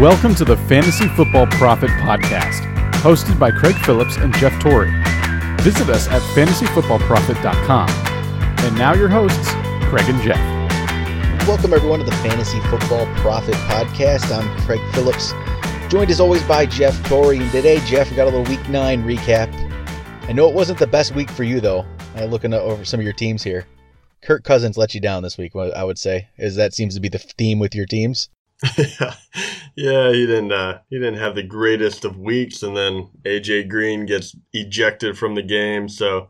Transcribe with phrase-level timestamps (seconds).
[0.00, 2.62] Welcome to the Fantasy Football Profit Podcast,
[3.02, 4.90] hosted by Craig Phillips and Jeff Torrey.
[5.60, 7.90] Visit us at fantasyfootballprofit.com.
[8.64, 9.50] And now your hosts,
[9.90, 10.38] Craig and Jeff.
[11.46, 14.34] Welcome everyone to the Fantasy Football Profit Podcast.
[14.34, 15.34] I'm Craig Phillips,
[15.90, 17.36] joined as always by Jeff Torrey.
[17.36, 19.52] And today, Jeff, we got a little Week Nine recap.
[20.30, 21.84] I know it wasn't the best week for you though.
[22.16, 23.66] I'm looking over some of your teams here.
[24.22, 25.54] Kirk Cousins let you down this week.
[25.54, 28.30] I would say, as that seems to be the theme with your teams.
[29.76, 30.52] yeah, he didn't.
[30.52, 35.34] Uh, he didn't have the greatest of weeks, and then AJ Green gets ejected from
[35.34, 35.88] the game.
[35.88, 36.28] So,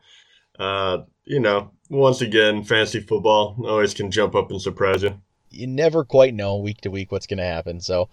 [0.58, 5.20] uh, you know, once again, fantasy football always can jump up and surprise you.
[5.50, 7.80] You never quite know week to week what's going to happen.
[7.80, 8.08] So,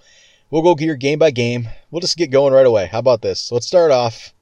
[0.50, 1.70] we'll go here game by game.
[1.92, 2.88] We'll just get going right away.
[2.88, 3.52] How about this?
[3.52, 4.34] Let's start off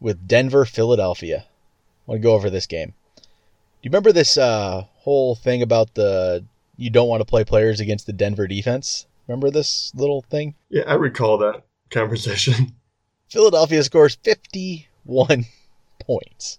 [0.00, 1.44] with Denver, Philadelphia.
[1.46, 2.94] I want to go over this game.
[3.16, 3.22] Do
[3.82, 6.44] you remember this uh, whole thing about the
[6.76, 9.05] you don't want to play players against the Denver defense.
[9.28, 10.54] Remember this little thing?
[10.68, 12.74] Yeah, I recall that conversation.
[13.28, 15.46] Philadelphia scores 51
[16.00, 16.58] points.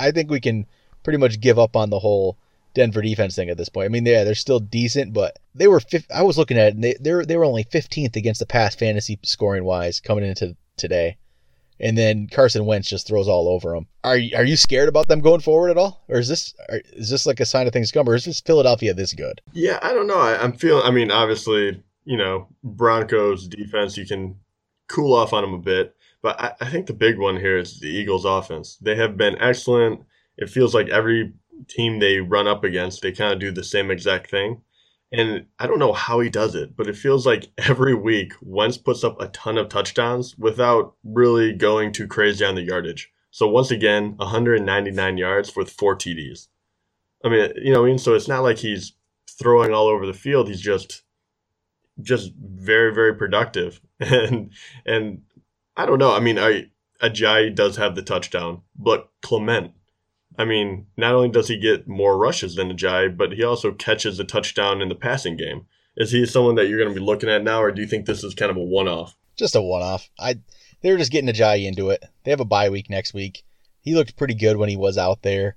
[0.00, 0.66] I think we can
[1.04, 2.36] pretty much give up on the whole
[2.74, 3.86] Denver defense thing at this point.
[3.86, 5.80] I mean, yeah, they're still decent, but they were.
[6.14, 8.74] I was looking at it, and they they they were only 15th against the pass
[8.74, 11.16] fantasy scoring wise coming into today
[11.80, 13.86] and then Carson Wentz just throws all over them.
[14.04, 16.80] Are you, are you scared about them going forward at all, or is this are,
[16.92, 19.40] is this like a sign of things to come, or is this Philadelphia this good?
[19.52, 20.18] Yeah, I don't know.
[20.18, 20.84] I, I'm feeling.
[20.84, 24.36] I mean, obviously, you know, Broncos defense, you can
[24.88, 27.80] cool off on them a bit, but I, I think the big one here is
[27.80, 28.78] the Eagles offense.
[28.80, 30.00] They have been excellent.
[30.38, 31.34] It feels like every
[31.68, 34.62] team they run up against, they kind of do the same exact thing.
[35.12, 38.78] And I don't know how he does it, but it feels like every week Wentz
[38.78, 43.12] puts up a ton of touchdowns without really going too crazy on the yardage.
[43.30, 46.48] So once again, 199 yards with four TDs.
[47.22, 48.94] I mean, you know, I mean, so it's not like he's
[49.38, 50.48] throwing all over the field.
[50.48, 51.02] He's just,
[52.00, 53.80] just very, very productive.
[54.00, 54.52] And
[54.86, 55.22] and
[55.76, 56.14] I don't know.
[56.14, 56.66] I mean, I
[57.02, 59.72] Ajayi does have the touchdown, but Clement
[60.38, 64.20] I mean, not only does he get more rushes than Ajayi, but he also catches
[64.20, 65.66] a touchdown in the passing game.
[65.96, 68.06] Is he someone that you're going to be looking at now, or do you think
[68.06, 69.16] this is kind of a one-off?
[69.36, 70.08] Just a one-off.
[70.18, 70.36] I
[70.80, 72.04] they're just getting Ajayi into it.
[72.22, 73.42] They have a bye week next week.
[73.80, 75.56] He looked pretty good when he was out there.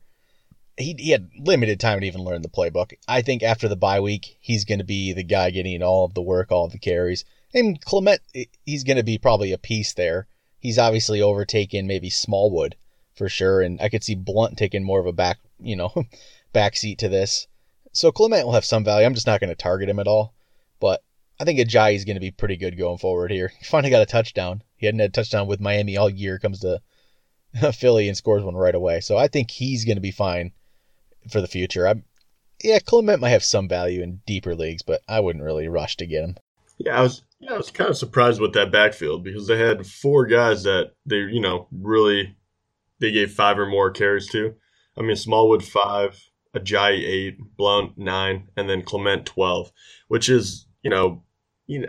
[0.81, 2.94] He, he had limited time to even learn the playbook.
[3.08, 6.14] I think after the bye week, he's going to be the guy getting all of
[6.14, 7.25] the work, all of the carries.
[7.53, 8.22] And Clement,
[8.66, 10.28] he's going to be probably a piece there.
[10.59, 12.75] He's obviously overtaken maybe Smallwood
[13.16, 13.62] for sure.
[13.62, 15.94] And I could see Blount taking more of a back, you know,
[16.53, 17.47] back seat to this.
[17.94, 19.06] So Clement will have some value.
[19.06, 20.34] I'm just not going to target him at all.
[20.80, 21.03] But
[21.40, 23.52] I think Ajayi is going to be pretty good going forward here.
[23.59, 24.64] He finally got a touchdown.
[24.78, 26.40] He hadn't had a touchdown with Miami all year.
[26.40, 26.81] Comes to
[27.74, 29.02] Philly and scores one right away.
[29.02, 30.53] So I think he's going to be fine
[31.30, 31.88] for the future.
[31.88, 32.04] I'm,
[32.64, 36.06] yeah, Clement might have some value in deeper leagues, but I wouldn't really rush to
[36.06, 36.38] get him.
[36.78, 39.86] Yeah, I was yeah, I was kind of surprised with that backfield because they had
[39.86, 42.36] four guys that they, you know, really
[43.00, 44.54] they gave five or more carries to.
[44.98, 46.20] I mean, Smallwood five,
[46.56, 49.72] Ajayi eight, Blount nine, and then Clement twelve,
[50.08, 51.24] which is you know,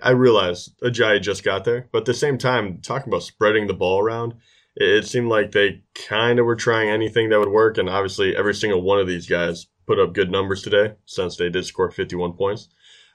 [0.03, 3.75] I realize Ajayi just got there, but at the same time, talking about spreading the
[3.75, 4.35] ball around,
[4.77, 8.55] it, seemed like they kind of were trying anything that would work, and obviously every
[8.55, 12.17] single one of these guys put up good numbers today since they did score fifty
[12.17, 12.69] one points.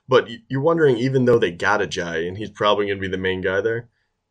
[0.08, 3.18] But you're wondering, even though they got Ajayi, and he's probably going to be the
[3.18, 3.90] main guy there,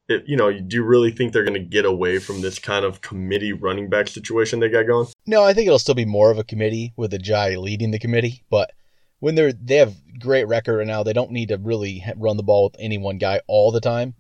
[0.09, 2.85] it, you know, do you really think they're going to get away from this kind
[2.85, 5.09] of committee running back situation they got going?
[5.27, 8.45] No, I think it'll still be more of a committee with Ajayi leading the committee.
[8.49, 8.73] But
[9.19, 12.43] when they're they have great record right now, they don't need to really run the
[12.43, 14.15] ball with any one guy all the time.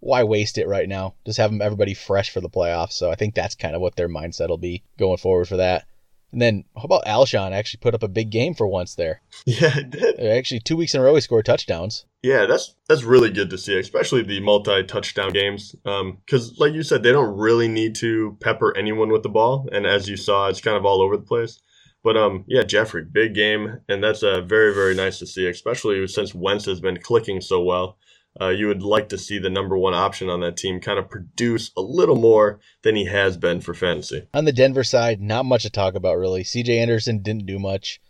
[0.00, 1.14] Why waste it right now?
[1.24, 2.92] Just have them everybody fresh for the playoffs.
[2.92, 5.86] So I think that's kind of what their mindset will be going forward for that.
[6.32, 9.22] And then how about Alshon actually put up a big game for once there?
[9.46, 10.20] Yeah, it did.
[10.20, 12.04] Actually, two weeks in a row he scored touchdowns.
[12.22, 15.74] Yeah, that's that's really good to see, especially the multi-touchdown games.
[15.82, 19.68] Because, um, like you said, they don't really need to pepper anyone with the ball,
[19.72, 21.60] and as you saw, it's kind of all over the place.
[22.04, 26.06] But um, yeah, Jeffery, big game, and that's uh, very very nice to see, especially
[26.06, 27.98] since Wentz has been clicking so well.
[28.38, 31.10] Uh, you would like to see the number one option on that team kind of
[31.10, 34.26] produce a little more than he has been for fantasy.
[34.32, 36.44] On the Denver side, not much to talk about really.
[36.44, 38.00] CJ Anderson didn't do much,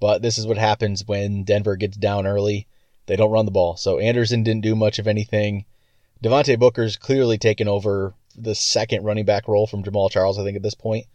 [0.00, 2.68] but this is what happens when Denver gets down early.
[3.06, 3.76] They don't run the ball.
[3.76, 5.64] So Anderson didn't do much of anything.
[6.22, 10.56] Devontae Booker's clearly taken over the second running back role from Jamaal Charles, I think,
[10.56, 11.06] at this point.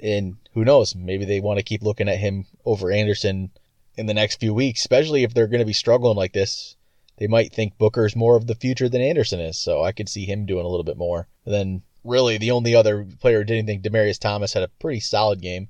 [0.00, 0.94] And who knows?
[0.94, 3.50] Maybe they want to keep looking at him over Anderson
[3.96, 6.76] in the next few weeks, especially if they're going to be struggling like this
[7.16, 9.58] they might think Booker's more of the future than Anderson is.
[9.58, 11.28] So I could see him doing a little bit more.
[11.44, 15.00] And then really the only other player who did anything, Demaryius Thomas had a pretty
[15.00, 15.68] solid game,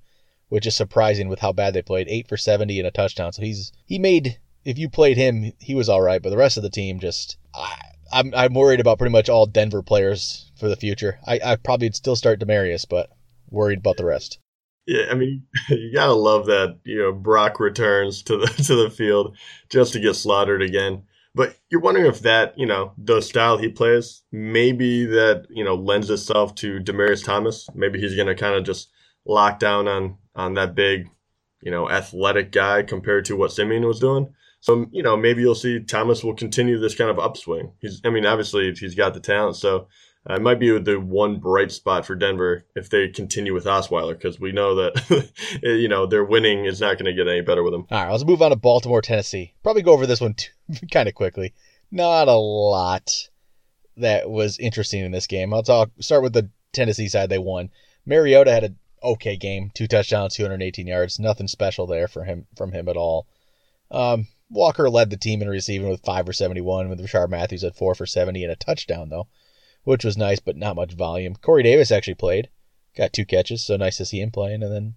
[0.48, 2.08] which is surprising with how bad they played.
[2.08, 3.32] Eight for seventy and a touchdown.
[3.32, 6.56] So he's he made if you played him, he was all right, but the rest
[6.56, 7.76] of the team just I,
[8.12, 11.18] I'm I'm worried about pretty much all Denver players for the future.
[11.26, 13.10] I I probably would still start Demaryius, but
[13.50, 14.38] worried about the rest.
[14.86, 16.78] Yeah, I mean, you gotta love that.
[16.84, 19.36] You know, Brock returns to the to the field
[19.68, 21.02] just to get slaughtered again.
[21.34, 25.74] But you're wondering if that, you know, the style he plays, maybe that you know
[25.74, 27.68] lends itself to Demaryius Thomas.
[27.74, 28.90] Maybe he's gonna kind of just
[29.26, 31.08] lock down on on that big,
[31.60, 34.32] you know, athletic guy compared to what Siemian was doing.
[34.60, 37.72] So you know, maybe you'll see Thomas will continue this kind of upswing.
[37.80, 39.88] He's, I mean, obviously he's got the talent, so
[40.30, 44.40] it might be the one bright spot for Denver if they continue with Osweiler because
[44.40, 45.30] we know that
[45.62, 47.86] you know their winning is not going to get any better with him.
[47.90, 49.52] All right, let's move on to Baltimore, Tennessee.
[49.62, 50.34] Probably go over this one
[50.90, 51.52] kind of quickly.
[51.90, 53.28] Not a lot
[53.98, 55.52] that was interesting in this game.
[55.52, 55.90] I'll talk.
[56.00, 57.28] Start with the Tennessee side.
[57.28, 57.70] They won.
[58.06, 61.18] Mariota had an okay game, two touchdowns, 218 yards.
[61.18, 63.26] Nothing special there for him from him at all.
[63.90, 67.76] Um, Walker led the team in receiving with five for 71, with Rishard Matthews at
[67.76, 69.28] four for 70 and a touchdown though
[69.84, 71.36] which was nice, but not much volume.
[71.36, 72.48] Corey Davis actually played,
[72.96, 74.62] got two catches, so nice to see him playing.
[74.62, 74.94] And then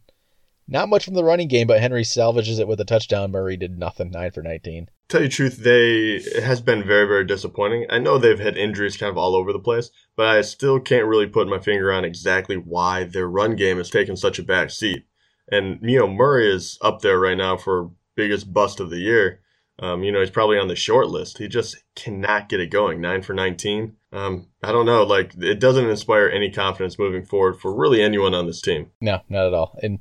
[0.68, 3.32] not much from the running game, but Henry salvages it with a touchdown.
[3.32, 4.90] Murray did nothing, nine for 19.
[5.08, 7.86] Tell you the truth, they it has been very, very disappointing.
[7.90, 11.08] I know they've had injuries kind of all over the place, but I still can't
[11.08, 14.70] really put my finger on exactly why their run game has taken such a back
[14.70, 15.06] seat.
[15.50, 19.40] And you know, Murray is up there right now for biggest bust of the year.
[19.80, 21.38] Um, you know, he's probably on the short list.
[21.38, 23.00] He just cannot get it going.
[23.00, 23.96] Nine for 19.
[24.12, 25.04] Um, I don't know.
[25.04, 28.92] Like, it doesn't inspire any confidence moving forward for really anyone on this team.
[29.02, 29.78] No, not at all.
[29.84, 30.00] And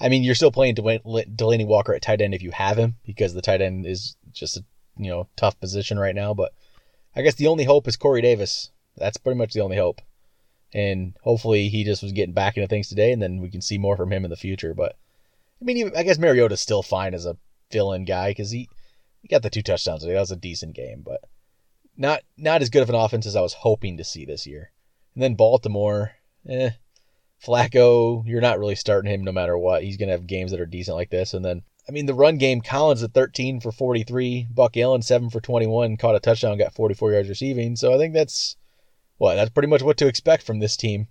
[0.00, 3.34] I mean, you're still playing Delanie Walker at tight end if you have him because
[3.34, 4.64] the tight end is just a
[4.96, 6.34] you know tough position right now.
[6.34, 6.52] But
[7.14, 8.70] I guess the only hope is Corey Davis.
[8.96, 10.00] That's pretty much the only hope.
[10.74, 13.78] And hopefully he just was getting back into things today, and then we can see
[13.78, 14.74] more from him in the future.
[14.74, 14.96] But
[15.60, 17.36] I mean, I guess Mariota's still fine as a
[17.70, 18.68] fill-in guy because he
[19.20, 20.14] he got the two touchdowns today.
[20.14, 21.20] That was a decent game, but
[21.96, 24.70] not not as good of an offense as I was hoping to see this year.
[25.14, 26.12] And then Baltimore,
[26.48, 26.70] eh,
[27.44, 29.82] Flacco, you're not really starting him no matter what.
[29.82, 31.34] He's gonna have games that are decent like this.
[31.34, 35.30] And then I mean the run game, Collins at 13 for 43, Buck Allen 7
[35.30, 37.76] for 21, caught a touchdown, got 44 yards receiving.
[37.76, 38.56] So I think that's
[39.18, 41.08] what that's pretty much what to expect from this team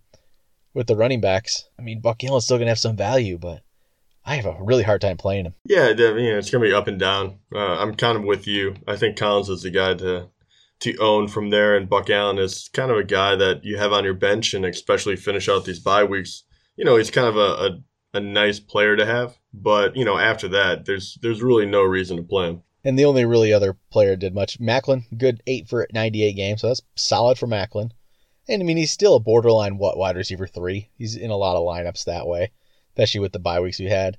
[0.74, 1.70] with the running backs.
[1.78, 3.62] I mean Buck Allen's still gonna have some value, but
[4.24, 5.56] I have a really hard time playing him.
[5.66, 7.40] Yeah, you know, it's gonna be up and down.
[7.54, 8.76] Uh, I'm kind of with you.
[8.88, 10.30] I think Collins is the guy to
[10.82, 13.94] to own from there, and Buck Allen is kind of a guy that you have
[13.94, 16.44] on your bench, and especially finish out these bye weeks.
[16.76, 20.18] You know, he's kind of a, a, a nice player to have, but you know,
[20.18, 22.64] after that, there's there's really no reason to play him.
[22.84, 24.60] And the only really other player did much.
[24.60, 27.92] Maclin, good eight for 98 games, so that's solid for Maclin.
[28.48, 30.90] And I mean, he's still a borderline what wide receiver three.
[30.98, 32.52] He's in a lot of lineups that way
[32.96, 34.18] especially with the bye weeks we had.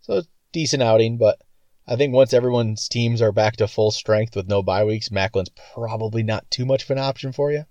[0.00, 0.22] So
[0.52, 1.40] decent outing, but
[1.86, 5.50] I think once everyone's teams are back to full strength with no bye weeks, Maclin's
[5.74, 7.64] probably not too much of an option for you.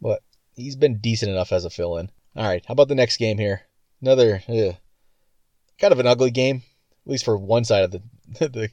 [0.00, 0.22] But
[0.54, 2.10] he's been decent enough as a fill in.
[2.36, 3.62] All right, how about the next game here?
[4.00, 4.76] Another ugh,
[5.78, 6.62] kind of an ugly game,
[7.06, 8.02] at least for one side of the,
[8.38, 8.70] the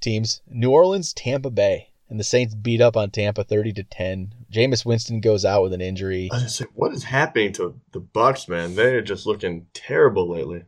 [0.00, 0.42] teams.
[0.46, 1.88] New Orleans, Tampa Bay.
[2.10, 4.32] And the Saints beat up on Tampa 30 to 10.
[4.50, 6.30] Jameis Winston goes out with an injury.
[6.32, 8.76] I say, what is happening to the Bucs, man?
[8.76, 10.64] They're just looking terrible lately.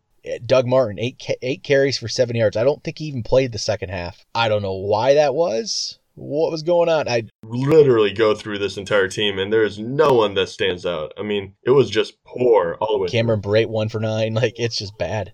[0.46, 2.56] Doug Martin, eight eight carries for seven yards.
[2.56, 4.24] I don't think he even played the second half.
[4.34, 5.98] I don't know why that was.
[6.14, 7.08] What was going on?
[7.08, 11.12] I literally go through this entire team, and there is no one that stands out.
[11.16, 13.08] I mean, it was just poor all the way.
[13.08, 13.40] Cameron.
[13.40, 14.34] Brate one for nine.
[14.40, 15.32] Like it's just bad.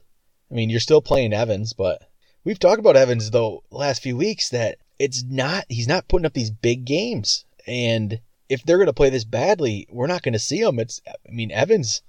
[0.51, 2.09] I mean, you're still playing Evans, but
[2.45, 6.35] we've talked about Evans though last few weeks that it's not he's not putting up
[6.35, 7.45] these big games.
[7.67, 10.79] And if they're going to play this badly, we're not going to see him.
[10.79, 12.03] It's I mean Evans,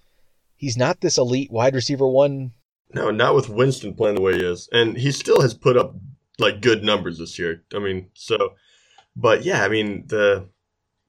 [0.56, 2.52] he's not this elite wide receiver one.
[2.94, 5.96] No, not with Winston playing the way he is, and he still has put up
[6.40, 7.64] like good numbers this year.
[7.74, 8.54] I mean, so,
[9.16, 10.48] but yeah, I mean the,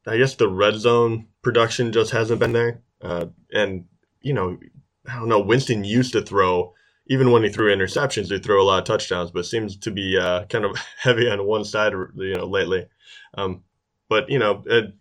[0.06, 3.84] I guess the red zone production just hasn't been there, uh, and
[4.20, 4.58] you know,
[5.08, 5.40] I don't know.
[5.40, 6.74] Winston used to throw
[7.08, 10.18] even when he threw interceptions, he threw a lot of touchdowns, but seems to be
[10.18, 12.86] uh, kind of heavy on one side, you know, lately.
[13.34, 13.62] Um,
[14.08, 14.94] but you know, it,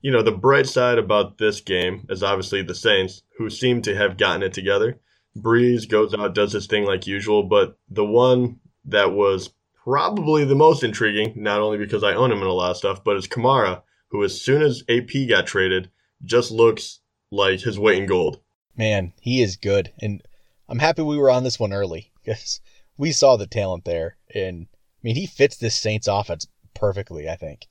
[0.00, 3.94] you know, the bright side about this game is obviously the Saints, who seem to
[3.94, 4.98] have gotten it together.
[5.36, 9.50] Brees goes out, does his thing like usual, but the one that was
[9.84, 13.02] probably the most intriguing, not only because I own him in a lot of stuff,
[13.02, 15.90] but is Kamara, who as soon as AP got traded,
[16.24, 18.40] just looks like his weight in gold.
[18.76, 20.22] Man, he is good, and
[20.68, 22.60] I'm happy we were on this one early because
[22.96, 24.16] we saw the talent there.
[24.34, 27.66] And I mean, he fits this Saints offense perfectly, I think.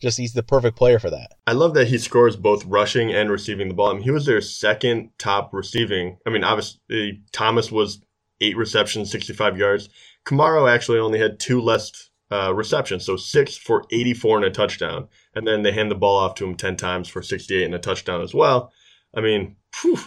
[0.00, 1.32] Just he's the perfect player for that.
[1.46, 3.90] I love that he scores both rushing and receiving the ball.
[3.90, 6.18] I mean, he was their second top receiving.
[6.26, 8.00] I mean, obviously, Thomas was
[8.40, 9.88] eight receptions, 65 yards.
[10.24, 15.08] Kamara actually only had two less uh, receptions, so six for 84 and a touchdown.
[15.34, 17.78] and then they hand the ball off to him 10 times for 68 and a
[17.78, 18.72] touchdown as well.
[19.14, 19.98] I mean, whew,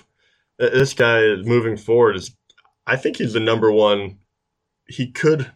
[0.59, 2.35] this guy moving forward is,
[2.85, 4.19] I think he's the number one.
[4.87, 5.51] He could,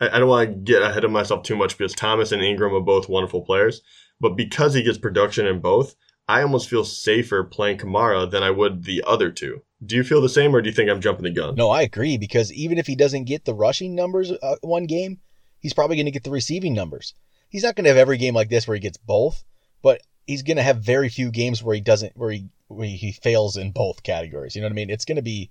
[0.00, 2.80] I, don't want to get ahead of myself too much because Thomas and Ingram are
[2.80, 3.82] both wonderful players,
[4.20, 5.96] but because he gets production in both,
[6.28, 9.62] I almost feel safer playing Kamara than I would the other two.
[9.84, 11.54] Do you feel the same, or do you think I'm jumping the gun?
[11.54, 15.20] No, I agree because even if he doesn't get the rushing numbers uh, one game,
[15.60, 17.14] he's probably going to get the receiving numbers.
[17.48, 19.42] He's not going to have every game like this where he gets both,
[19.82, 23.12] but he's going to have very few games where he doesn't, where he where he
[23.12, 24.54] fails in both categories.
[24.54, 24.90] You know what I mean?
[24.90, 25.50] It's going to be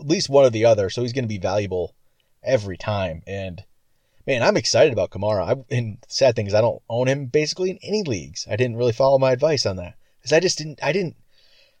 [0.00, 1.94] at least one or the other, so he's going to be valuable
[2.42, 3.22] every time.
[3.26, 3.62] And
[4.28, 5.48] man, I'm excited about Kamara.
[5.48, 8.46] I, and sad thing is, I don't own him basically in any leagues.
[8.48, 10.78] I didn't really follow my advice on that because I just didn't.
[10.82, 11.16] I didn't.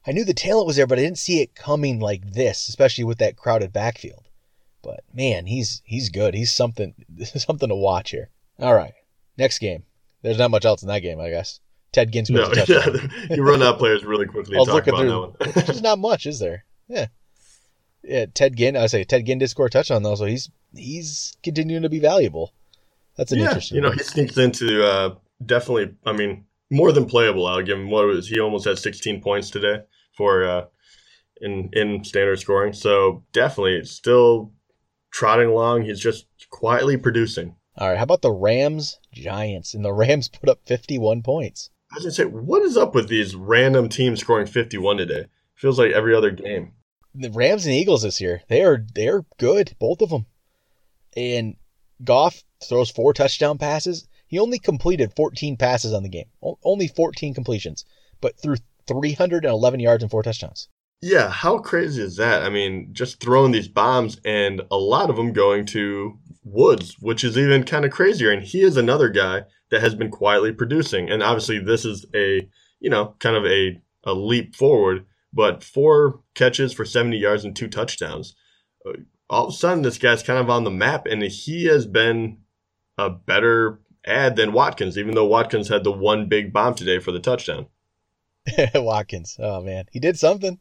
[0.06, 3.04] I knew the talent was there, but I didn't see it coming like this, especially
[3.04, 4.28] with that crowded backfield.
[4.82, 6.34] But man, he's he's good.
[6.34, 8.30] He's something something to watch here.
[8.58, 8.94] All right,
[9.36, 9.84] next game.
[10.22, 11.60] There's not much else in that game, I guess.
[11.92, 12.64] Ted Ginn scores no.
[12.66, 14.56] Yeah, you run out players really quickly.
[14.56, 15.34] I was looking through.
[15.54, 16.64] There's not much, is there?
[16.88, 17.06] Yeah.
[18.02, 18.76] Yeah, Ted Ginn.
[18.76, 21.98] I say Ted Ginn did score a touchdown though, so he's he's continuing to be
[21.98, 22.52] valuable.
[23.16, 23.76] That's an yeah, interesting.
[23.76, 23.98] You know, one.
[23.98, 25.94] he sneaks into uh, definitely.
[26.06, 27.46] I mean, more than playable.
[27.46, 29.80] I'll give him what was he almost had 16 points today
[30.16, 30.64] for uh,
[31.40, 32.72] in in standard scoring.
[32.72, 34.52] So definitely still
[35.10, 35.82] trotting along.
[35.82, 37.56] He's just quietly producing.
[37.76, 39.74] All right, how about the Rams Giants?
[39.74, 41.70] And the Rams put up 51 points.
[41.90, 45.26] I was gonna say, what is up with these random teams scoring 51 today?
[45.54, 46.72] Feels like every other game.
[47.14, 50.26] The Rams and Eagles this year, they are they're good, both of them.
[51.16, 51.56] And
[52.04, 54.06] Goff throws four touchdown passes.
[54.26, 56.26] He only completed 14 passes on the game,
[56.62, 57.84] only 14 completions,
[58.20, 60.68] but threw 311 yards and four touchdowns.
[61.00, 62.42] Yeah, how crazy is that?
[62.42, 67.22] I mean, just throwing these bombs and a lot of them going to Woods, which
[67.22, 68.32] is even kind of crazier.
[68.32, 71.08] And he is another guy that has been quietly producing.
[71.08, 72.48] And obviously, this is a,
[72.80, 77.54] you know, kind of a, a leap forward, but four catches for 70 yards and
[77.54, 78.34] two touchdowns.
[78.84, 78.92] Uh,
[79.30, 82.38] All of a sudden, this guy's kind of on the map, and he has been
[82.96, 87.12] a better add than Watkins, even though Watkins had the one big bomb today for
[87.12, 87.66] the touchdown.
[88.74, 90.58] Watkins, oh man, he did something.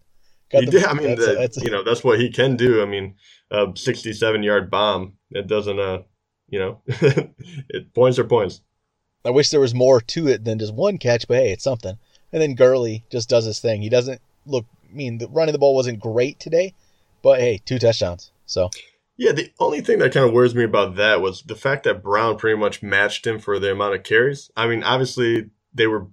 [0.49, 0.85] Got he the, did.
[0.85, 2.81] I mean, that's, the, that's, you know, that's what he can do.
[2.81, 3.15] I mean,
[3.51, 5.13] a 67 yard bomb.
[5.31, 6.03] It doesn't, uh,
[6.49, 8.61] you know, it points are points.
[9.25, 11.97] I wish there was more to it than just one catch, but hey, it's something.
[12.31, 13.81] And then Gurley just does his thing.
[13.81, 14.65] He doesn't look.
[14.89, 16.73] I mean, the running the ball wasn't great today,
[17.21, 18.31] but hey, two touchdowns.
[18.47, 18.69] So.
[19.15, 22.03] Yeah, the only thing that kind of worries me about that was the fact that
[22.03, 24.51] Brown pretty much matched him for the amount of carries.
[24.55, 26.07] I mean, obviously they were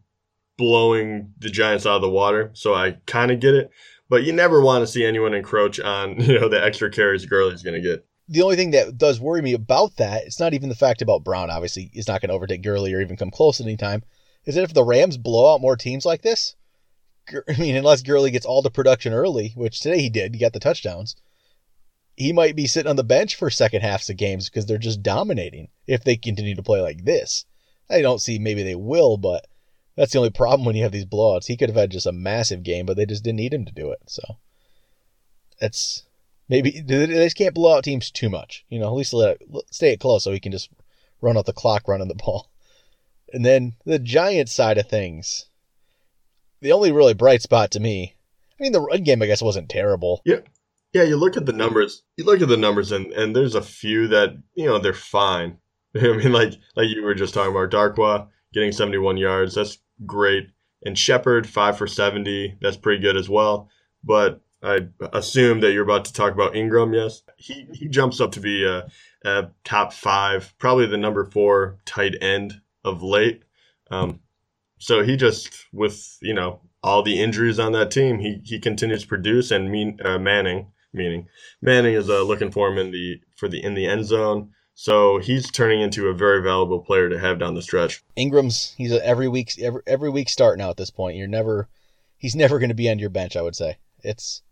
[0.57, 3.71] blowing the Giants out of the water, so I kind of get it.
[4.09, 7.63] But you never want to see anyone encroach on you know the extra carries Gurley's
[7.63, 10.69] going to get the only thing that does worry me about that, it's not even
[10.69, 13.61] the fact about Brown, obviously, he's not going to overtake Gurley or even come close
[13.61, 14.03] at any time,
[14.47, 16.57] is that if the Rams blow out more teams like this,
[17.49, 20.53] I mean, unless Gurley gets all the production early, which today he did, he got
[20.53, 21.17] the touchdowns,
[22.17, 25.03] he might be sitting on the bench for second halves of games because they're just
[25.03, 27.45] dominating if they continue to play like this.
[27.91, 29.47] I don't see maybe they will, but
[29.97, 31.47] that's the only problem when you have these blowouts.
[31.47, 33.73] He could have had just a massive game, but they just didn't need him to
[33.73, 34.01] do it.
[34.07, 34.23] So
[35.61, 36.05] that's
[36.49, 38.65] Maybe they just can't blow out teams too much.
[38.69, 40.69] You know, at least let it, stay it close so he can just
[41.21, 42.51] run out the clock running the ball.
[43.33, 45.47] And then the Giants side of things,
[46.61, 48.15] the only really bright spot to me.
[48.59, 50.21] I mean, the run game, I guess, wasn't terrible.
[50.25, 50.41] Yeah,
[50.95, 51.03] yeah.
[51.03, 52.03] You look at the numbers.
[52.17, 55.59] You look at the numbers, and and there's a few that you know they're fine.
[55.97, 59.55] I mean, like like you were just talking about Darkwa getting 71 yards.
[59.55, 60.49] That's great.
[60.87, 62.59] And Shepard five for 70.
[62.61, 63.69] That's pretty good as well.
[64.03, 66.95] But I assume that you're about to talk about Ingram.
[66.95, 68.89] Yes, he he jumps up to be a,
[69.25, 73.43] a top five, probably the number four tight end of late.
[73.91, 74.21] Um,
[74.79, 79.03] so he just with you know all the injuries on that team, he he continues
[79.03, 79.51] to produce.
[79.51, 81.29] And mean, uh, Manning, meaning
[81.61, 84.51] Manning is uh, looking for him in the for the in the end zone.
[84.75, 88.03] So he's turning into a very valuable player to have down the stretch.
[88.17, 91.17] Ingram's he's a every week every every week start now at this point.
[91.17, 91.69] You're never
[92.17, 93.37] he's never going to be on your bench.
[93.37, 94.43] I would say it's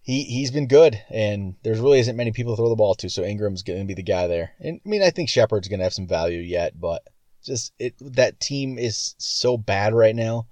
[0.00, 3.10] he he's been good, and there's really isn't many people to throw the ball to,
[3.10, 4.52] so Ingram's going to be the guy there.
[4.58, 7.02] And I mean, I think Shepard's going to have some value yet, but
[7.44, 10.46] just it that team is so bad right now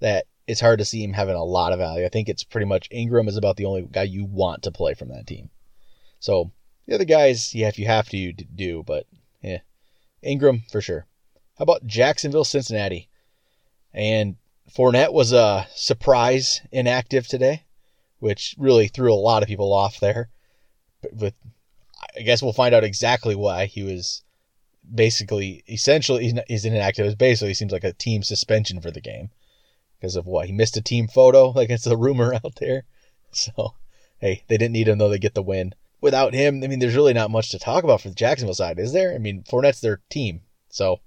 [0.00, 2.04] that it's hard to see him having a lot of value.
[2.04, 4.94] I think it's pretty much Ingram is about the only guy you want to play
[4.94, 5.50] from that team.
[6.20, 6.52] So
[6.86, 9.06] the other guys, yeah, if you have to, you do, but
[9.42, 9.60] yeah,
[10.22, 11.06] Ingram for sure.
[11.58, 13.08] How about Jacksonville, Cincinnati?
[13.92, 14.36] And
[14.70, 17.62] Fournette was a surprise inactive today
[18.18, 20.28] which really threw a lot of people off there.
[21.12, 21.34] But
[22.16, 24.22] I guess we'll find out exactly why he was
[24.92, 27.06] basically, essentially, he's, he's inactive.
[27.06, 29.30] It basically seems like a team suspension for the game
[29.98, 31.50] because of what he missed a team photo.
[31.56, 32.84] Like it's a rumor out there.
[33.32, 33.74] So,
[34.18, 35.08] hey, they didn't need him though.
[35.08, 35.74] They get the win.
[36.00, 38.78] Without him, I mean, there's really not much to talk about for the Jacksonville side,
[38.78, 39.14] is there?
[39.14, 41.00] I mean, Fournette's their team, so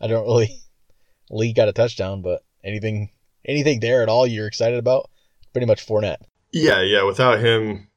[0.00, 0.62] I don't really.
[1.30, 3.10] Lee got a touchdown, but anything,
[3.44, 5.08] anything there at all you're excited about?
[5.52, 6.22] Pretty much Fournette.
[6.52, 7.04] Yeah, yeah.
[7.04, 7.88] Without him,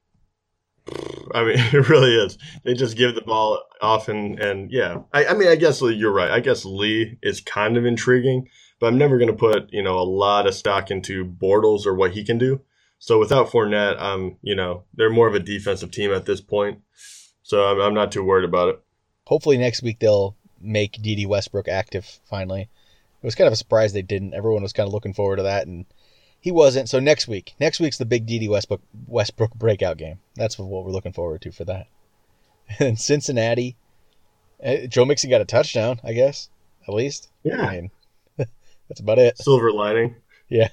[1.33, 2.37] I mean, it really is.
[2.63, 4.99] They just give the ball off, and, and yeah.
[5.13, 6.31] I, I mean, I guess you're right.
[6.31, 8.49] I guess Lee is kind of intriguing,
[8.79, 11.93] but I'm never going to put you know a lot of stock into Bortles or
[11.93, 12.61] what he can do.
[12.99, 16.79] So without Fournette, um, you know, they're more of a defensive team at this point.
[17.41, 18.81] So I'm, I'm not too worried about it.
[19.25, 22.61] Hopefully next week they'll make Dede Westbrook active finally.
[22.61, 24.33] It was kind of a surprise they didn't.
[24.33, 25.85] Everyone was kind of looking forward to that, and
[26.39, 26.89] he wasn't.
[26.89, 30.19] So next week, next week's the big Dede Westbrook Westbrook breakout game.
[30.35, 31.87] That's what we're looking forward to for that.
[32.79, 33.75] And Cincinnati,
[34.61, 36.49] eh, Joe Mixon got a touchdown, I guess,
[36.87, 37.29] at least.
[37.43, 37.91] Yeah, I mean,
[38.93, 39.39] that's about it.
[39.39, 40.15] Silver lining.
[40.49, 40.69] Yeah.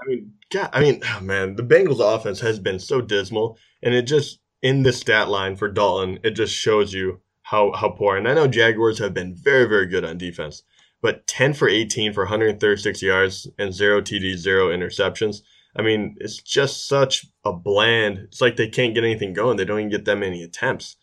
[0.00, 3.94] I mean, God, I mean, oh man, the Bengals offense has been so dismal, and
[3.94, 8.16] it just in the stat line for Dalton, it just shows you how how poor.
[8.16, 10.62] And I know Jaguars have been very very good on defense,
[11.02, 15.38] but 10 for 18 for 136 yards and zero TDs, zero interceptions.
[15.76, 18.18] I mean, it's just such a bland.
[18.18, 19.56] It's like they can't get anything going.
[19.56, 20.96] They don't even get that many attempts.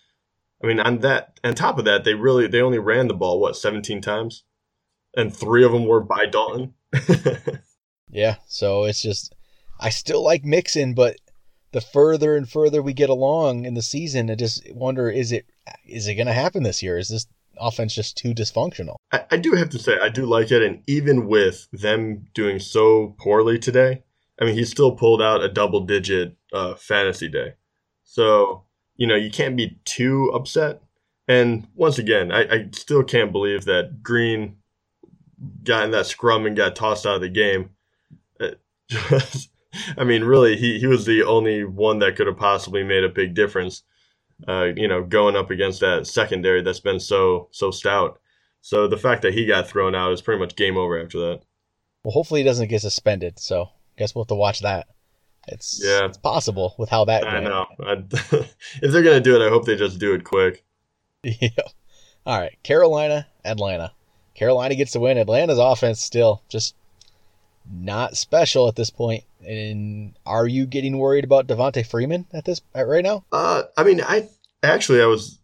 [0.64, 3.42] I mean, on that, on top of that, they really they only ran the ball
[3.42, 4.46] what 17 times,
[5.16, 6.74] and three of them were by Dalton.
[8.12, 9.34] Yeah, so it's just
[9.80, 11.18] I still like Mixon, but
[11.72, 15.46] the further and further we get along in the season, I just wonder is it
[15.86, 16.98] is it going to happen this year?
[16.98, 17.26] Is this
[17.58, 18.96] offense just too dysfunctional?
[19.12, 22.60] I, I do have to say I do like it, and even with them doing
[22.60, 24.04] so poorly today,
[24.40, 27.54] I mean he still pulled out a double digit uh, fantasy day,
[28.04, 28.66] so
[28.98, 30.82] you know you can't be too upset.
[31.28, 34.58] And once again, I, I still can't believe that Green
[35.64, 37.70] got in that scrum and got tossed out of the game
[38.88, 39.50] Just,
[39.98, 43.10] I mean, really, he, he was the only one that could have possibly made a
[43.10, 43.84] big difference.
[44.48, 48.20] Uh, you know, going up against that secondary that's been so so stout.
[48.62, 51.42] So the fact that he got thrown out is pretty much game over after that.
[52.04, 53.40] Well, hopefully he doesn't get suspended.
[53.40, 54.88] So I guess we'll have to watch that.
[55.48, 57.26] It's yeah, it's possible with how that.
[57.26, 57.46] I went.
[57.46, 57.66] know.
[58.82, 60.64] if they're gonna do it, I hope they just do it quick.
[61.24, 61.50] Yeah.
[62.26, 63.94] All right, Carolina, Atlanta.
[64.36, 65.18] Carolina gets the win.
[65.18, 66.76] Atlanta's offense still just
[67.70, 69.24] not special at this point.
[69.46, 73.24] And are you getting worried about Devonta Freeman at this at right now?
[73.32, 74.30] Uh, I mean, I
[74.64, 75.40] actually I was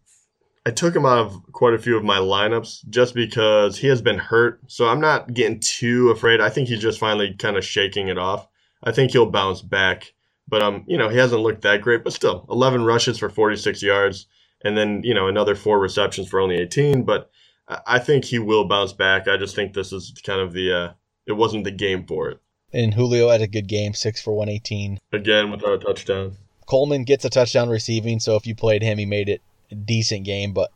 [0.66, 4.02] I took him out of quite a few of my lineups just because he has
[4.02, 4.60] been hurt.
[4.66, 6.40] So I'm not getting too afraid.
[6.40, 8.46] I think he's just finally kind of shaking it off.
[8.84, 10.12] I think he'll bounce back.
[10.46, 13.82] But um, you know, he hasn't looked that great, but still, 11 rushes for 46
[13.82, 14.26] yards,
[14.62, 17.02] and then you know another four receptions for only 18.
[17.02, 17.30] But
[17.68, 19.28] I think he will bounce back.
[19.28, 20.92] I just think this is kind of the uh,
[21.26, 22.40] it wasn't the game for it.
[22.72, 24.98] And Julio had a good game, six for 118.
[25.12, 26.36] Again, without a touchdown.
[26.66, 30.24] Coleman gets a touchdown receiving, so if you played him, he made it a decent
[30.24, 30.52] game.
[30.52, 30.70] But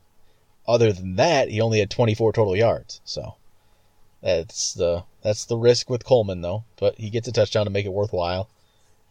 [0.66, 3.00] other than that, he only had 24 total yards.
[3.04, 3.36] So
[4.22, 6.64] that's the that's the risk with Coleman, though.
[6.78, 8.48] But he gets a touchdown to make it worthwhile.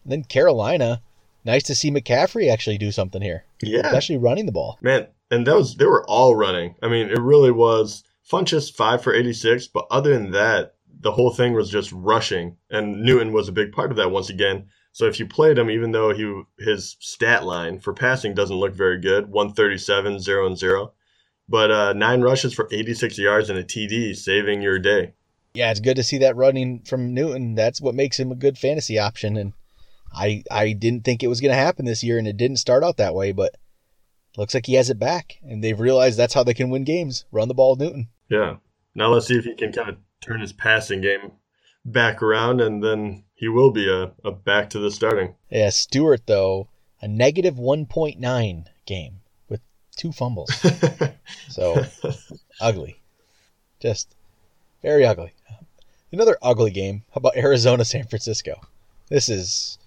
[0.04, 1.02] And then Carolina,
[1.46, 3.46] nice to see McCaffrey actually do something here.
[3.62, 4.80] Yeah, especially running the ball.
[4.82, 6.76] Man, and those they were all running.
[6.84, 8.04] I mean, it really was.
[8.30, 13.02] Funchess five for 86, but other than that, the whole thing was just rushing, and
[13.02, 14.68] Newton was a big part of that once again.
[14.94, 18.74] So if you played him, even though he his stat line for passing doesn't look
[18.74, 20.94] very good, 137, 0 and 0,
[21.50, 25.14] but uh, nine rushes for 86 yards and a TD, saving your day.
[25.54, 27.56] Yeah, it's good to see that running from Newton.
[27.56, 29.36] That's what makes him a good fantasy option.
[29.36, 29.54] And
[30.14, 32.84] I I didn't think it was going to happen this year, and it didn't start
[32.84, 33.56] out that way, but
[34.38, 37.26] looks like he has it back, and they've realized that's how they can win games:
[37.32, 38.10] run the ball, Newton.
[38.30, 38.58] Yeah.
[38.96, 41.32] Now let's see if he can kind of turn his passing game
[41.86, 45.36] back around, and then he will be a, a back to the starting.
[45.50, 46.68] Yeah, Stewart though
[47.02, 49.62] a negative one point nine game with
[49.96, 50.52] two fumbles,
[51.50, 51.86] so
[52.62, 53.02] ugly,
[53.80, 54.16] just
[54.82, 55.34] very ugly.
[56.12, 57.04] Another ugly game.
[57.12, 58.60] How about Arizona San Francisco?
[59.10, 59.78] This is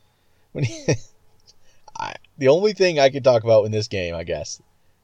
[0.53, 0.87] when he,
[1.99, 4.61] I, the only thing I can talk about in this game, I guess.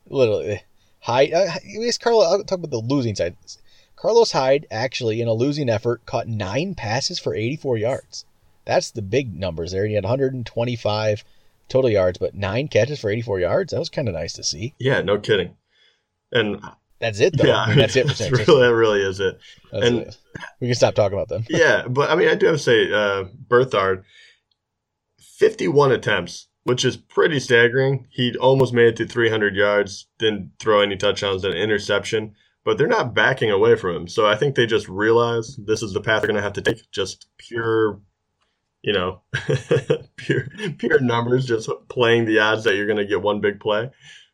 [0.08, 0.62] Literally,
[1.00, 1.26] high.
[1.26, 2.22] Uh, I guess Carlo.
[2.24, 3.36] I'll talk about the losing side.
[3.96, 8.24] Carlos Hyde actually, in a losing effort, caught nine passes for 84 yards.
[8.64, 9.86] That's the big numbers there.
[9.86, 11.24] He had 125
[11.68, 13.72] total yards, but nine catches for 84 yards.
[13.72, 14.74] That was kind of nice to see.
[14.78, 15.54] Yeah, no kidding.
[16.32, 16.62] And
[16.98, 17.44] that's it, though.
[17.46, 19.38] Yeah, I mean, that's it for San Really, that really is it.
[19.70, 20.18] That's and it.
[20.60, 21.44] we can stop talking about them.
[21.50, 24.04] yeah, but I mean, I do have to say, uh, Beathard,
[25.18, 28.06] 51 attempts, which is pretty staggering.
[28.10, 32.86] He almost made it to 300 yards, didn't throw any touchdowns, an interception but they're
[32.86, 34.08] not backing away from him.
[34.08, 36.62] So I think they just realize this is the path they're going to have to
[36.62, 36.90] take.
[36.90, 38.00] Just pure,
[38.82, 39.22] you know,
[40.16, 40.46] pure
[40.78, 43.90] pure numbers, just playing the odds that you're going to get one big play.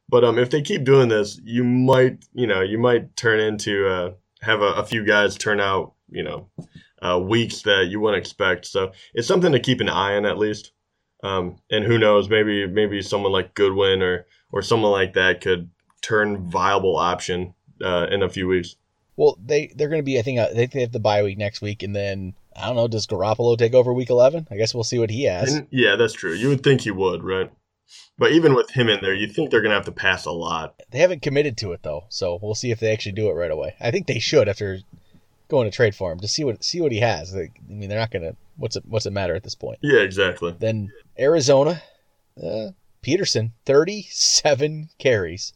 [0.09, 3.89] But um, if they keep doing this, you might, you know, you might turn into
[3.89, 6.49] uh, have a, a few guys turn out, you know,
[7.03, 8.67] uh, weeks that you wouldn't expect.
[8.67, 10.73] So it's something to keep an eye on at least.
[11.27, 15.71] Um, and who knows, maybe maybe someone like Goodwin or or someone like that could
[16.01, 18.77] turn viable option uh, in a few weeks.
[19.17, 20.19] Well, they they're going to be.
[20.19, 22.87] I think uh, they have the bye week next week, and then I don't know.
[22.87, 24.47] Does Garoppolo take over week eleven?
[24.51, 25.53] I guess we'll see what he has.
[25.53, 26.33] And, yeah, that's true.
[26.33, 27.51] You would think he would, right?
[28.19, 30.33] But even with him in there, you think they're going to have to pass a
[30.33, 30.81] lot.
[30.91, 33.51] They haven't committed to it though, so we'll see if they actually do it right
[33.51, 33.75] away.
[33.81, 34.79] I think they should after
[35.49, 37.35] going to trade for him to see what see what he has.
[37.35, 38.37] I mean, they're not going to.
[38.57, 39.79] What's it What's it matter at this point?
[39.83, 40.55] Yeah, exactly.
[40.59, 41.83] Then Arizona,
[42.43, 42.69] uh,
[43.03, 45.53] Peterson, thirty-seven carries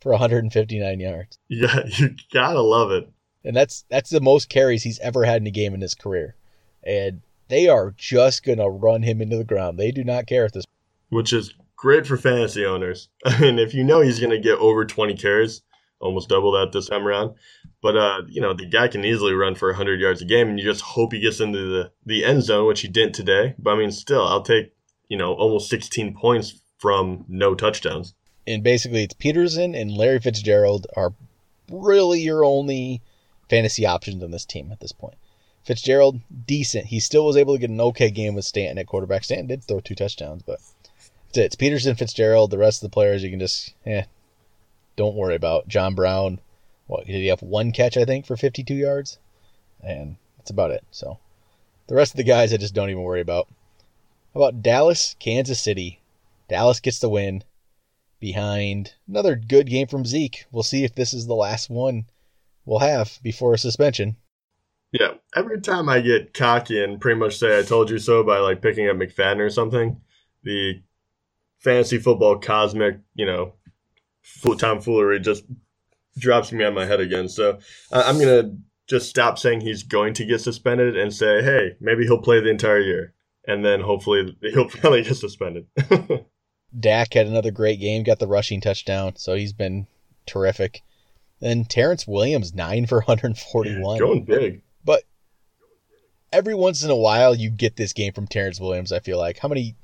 [0.00, 1.38] for 159 yards.
[1.48, 3.08] Yeah, you gotta love it.
[3.44, 6.34] And that's that's the most carries he's ever had in a game in his career.
[6.82, 9.78] And they are just gonna run him into the ground.
[9.78, 10.64] They do not care at this.
[11.08, 13.08] Which is great for fantasy owners.
[13.24, 15.62] I mean, if you know he's gonna get over 20 carries,
[16.00, 17.34] almost double that this time around.
[17.82, 20.58] But uh, you know, the guy can easily run for 100 yards a game, and
[20.58, 23.54] you just hope he gets into the the end zone, which he didn't today.
[23.58, 24.72] But I mean, still, I'll take
[25.08, 28.14] you know almost 16 points from no touchdowns
[28.46, 31.12] and basically it's Peterson and Larry Fitzgerald are
[31.70, 33.02] really your only
[33.48, 35.14] fantasy options on this team at this point.
[35.64, 36.86] Fitzgerald, decent.
[36.86, 39.24] He still was able to get an okay game with Stanton at quarterback.
[39.24, 40.58] Stanton did throw two touchdowns, but
[41.28, 42.50] it's, it's Peterson, Fitzgerald.
[42.50, 44.04] The rest of the players you can just, eh,
[45.00, 45.66] don't worry about.
[45.66, 46.40] John Brown,
[46.86, 47.40] what did he have?
[47.40, 49.18] One catch, I think, for 52 yards,
[49.82, 50.84] and that's about it.
[50.90, 51.18] So
[51.86, 53.48] the rest of the guys, I just don't even worry about.
[54.34, 56.02] How about Dallas, Kansas City?
[56.50, 57.44] Dallas gets the win
[58.20, 60.44] behind another good game from Zeke.
[60.52, 62.04] We'll see if this is the last one
[62.66, 64.16] we'll have before a suspension.
[64.92, 68.36] Yeah, every time I get cocky and pretty much say I told you so by
[68.36, 69.98] like picking up McFadden or something,
[70.42, 70.82] the
[71.58, 73.54] fantasy football cosmic, you know,
[74.58, 75.44] tomfoolery just
[76.18, 77.28] drops me on my head again.
[77.28, 77.58] So
[77.92, 78.56] I'm going to
[78.88, 82.50] just stop saying he's going to get suspended and say, hey, maybe he'll play the
[82.50, 83.14] entire year.
[83.46, 85.66] And then hopefully he'll probably get suspended.
[86.78, 89.86] Dak had another great game, got the rushing touchdown, so he's been
[90.26, 90.82] terrific.
[91.40, 93.98] Then Terrance Williams, nine for 141.
[93.98, 94.62] Going big.
[94.84, 95.04] But
[96.32, 99.38] every once in a while, you get this game from Terrance Williams, I feel like.
[99.38, 99.74] How many,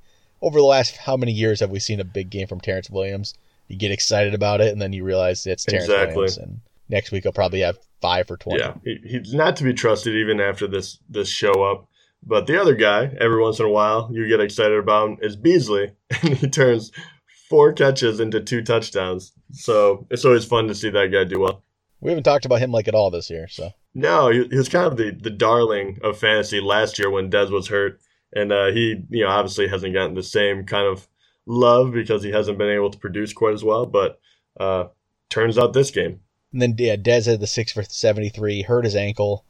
[0.41, 3.35] over the last how many years have we seen a big game from Terrance Williams?
[3.69, 6.17] You get excited about it, and then you realize it's Terrance exactly.
[6.17, 6.39] Williams.
[6.39, 8.59] And next week, he'll probably have five for 20.
[8.59, 11.89] Yeah, he, he's not to be trusted even after this, this show up.
[12.23, 15.93] But the other guy, every once in a while, you get excited about is Beasley,
[16.23, 16.91] and he turns
[17.49, 19.33] four catches into two touchdowns.
[19.53, 21.63] So it's always fun to see that guy do well.
[22.01, 23.49] We haven't talked about him like at all this year.
[23.49, 27.31] So no, he, he was kind of the, the darling of fantasy last year when
[27.31, 28.01] Dez was hurt,
[28.35, 31.09] and uh, he you know obviously hasn't gotten the same kind of
[31.47, 33.87] love because he hasn't been able to produce quite as well.
[33.87, 34.21] But
[34.59, 34.87] uh,
[35.31, 36.21] turns out this game.
[36.53, 39.45] And then yeah, Dez had the six for seventy three, hurt his ankle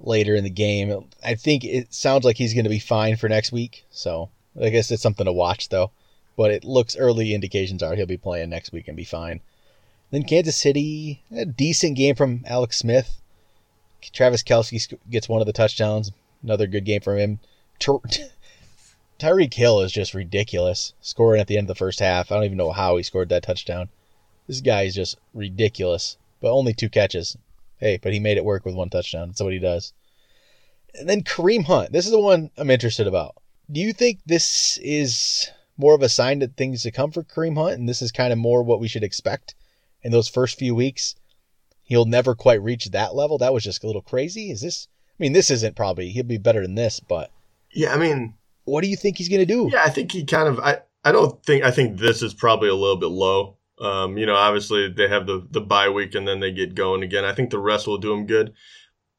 [0.00, 1.04] later in the game.
[1.24, 3.86] I think it sounds like he's going to be fine for next week.
[3.90, 5.92] So I guess it's something to watch though.
[6.36, 9.40] But it looks early indications are he'll be playing next week and be fine.
[10.10, 13.20] Then Kansas City, a decent game from Alex Smith.
[14.12, 16.10] Travis Kelce gets one of the touchdowns.
[16.42, 17.38] Another good game from him.
[19.18, 22.30] Tyreek Hill is just ridiculous, scoring at the end of the first half.
[22.30, 23.88] I don't even know how he scored that touchdown.
[24.48, 27.36] This guy is just ridiculous, but only two catches.
[27.78, 29.28] Hey, but he made it work with one touchdown.
[29.28, 29.92] That's what he does.
[30.94, 31.92] And then Kareem Hunt.
[31.92, 33.36] This is the one I'm interested about.
[33.70, 37.56] Do you think this is more of a sign that things to come for Kareem
[37.56, 39.54] Hunt, and this is kind of more what we should expect
[40.02, 41.14] in those first few weeks?
[41.84, 43.38] He'll never quite reach that level.
[43.38, 44.50] That was just a little crazy.
[44.50, 44.88] Is this?
[45.10, 46.10] I mean, this isn't probably.
[46.10, 47.30] He'll be better than this, but
[47.72, 47.94] yeah.
[47.94, 49.70] I mean, what do you think he's going to do?
[49.72, 50.58] Yeah, I think he kind of.
[50.60, 51.64] I I don't think.
[51.64, 53.56] I think this is probably a little bit low.
[53.80, 57.02] Um, you know, obviously they have the the bye week and then they get going
[57.02, 57.24] again.
[57.24, 58.52] I think the rest will do him good,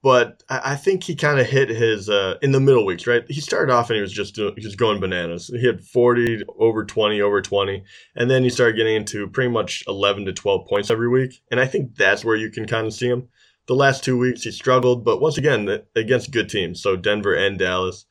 [0.01, 3.05] but I, I think he kind of hit his uh, in the middle weeks.
[3.05, 5.47] Right, he started off and he was just doing, he was going bananas.
[5.47, 7.83] He had forty over twenty over twenty,
[8.15, 11.41] and then he started getting into pretty much eleven to twelve points every week.
[11.51, 13.27] And I think that's where you can kind of see him.
[13.67, 17.59] The last two weeks he struggled, but once again against good teams, so Denver and
[17.59, 18.05] Dallas.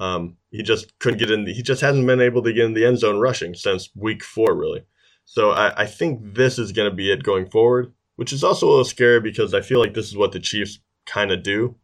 [0.00, 1.44] Um, he just couldn't get in.
[1.44, 4.22] The, he just hasn't been able to get in the end zone rushing since week
[4.22, 4.84] four, really.
[5.24, 8.66] So I, I think this is going to be it going forward, which is also
[8.66, 11.76] a little scary because I feel like this is what the Chiefs kind of do.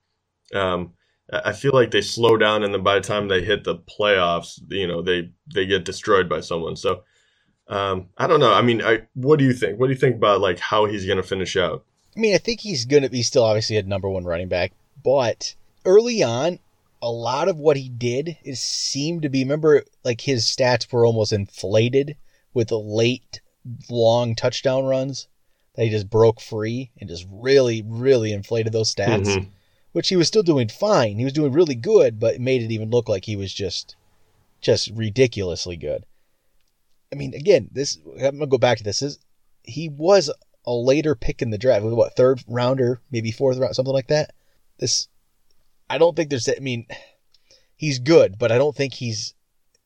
[0.54, 0.92] Um,
[1.32, 4.60] I feel like they slow down, and then by the time they hit the playoffs,
[4.68, 6.76] you know, they they get destroyed by someone.
[6.76, 7.02] So
[7.68, 8.52] um, I don't know.
[8.52, 9.80] I mean, I, what do you think?
[9.80, 11.84] What do you think about like how he's going to finish out?
[12.16, 14.72] I mean, I think he's gonna be still obviously a number one running back,
[15.02, 16.60] but early on,
[17.04, 21.04] a lot of what he did is seemed to be remember like his stats were
[21.04, 22.16] almost inflated
[22.54, 23.42] with the late
[23.90, 25.28] long touchdown runs
[25.74, 29.26] that he just broke free and just really, really inflated those stats.
[29.26, 29.48] Mhm.
[29.92, 31.18] Which he was still doing fine.
[31.18, 33.96] He was doing really good, but it made it even look like he was just
[34.62, 36.06] just ridiculously good.
[37.12, 39.02] I mean, again, this I'm gonna go back to this.
[39.02, 39.18] Is
[39.62, 40.30] he was
[40.64, 44.32] a later pick in the draft, what third rounder, maybe fourth round, something like that.
[44.78, 45.08] This,
[45.88, 46.48] I don't think there's.
[46.48, 46.86] I mean,
[47.76, 49.34] he's good, but I don't think he's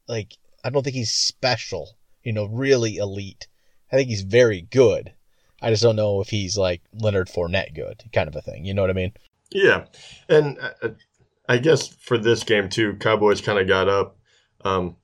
[0.09, 1.97] like I don't think he's special.
[2.23, 3.49] You know, really elite.
[3.93, 5.15] I think he's very good.
[5.63, 8.65] I just don't know if he's like Leonard Fournette good, kind of a thing.
[8.65, 9.13] You know what I mean?
[9.51, 9.87] Yeah,
[10.29, 10.59] and
[11.49, 14.19] I guess for this game too, Cowboys kind of got up.
[14.63, 14.97] Um,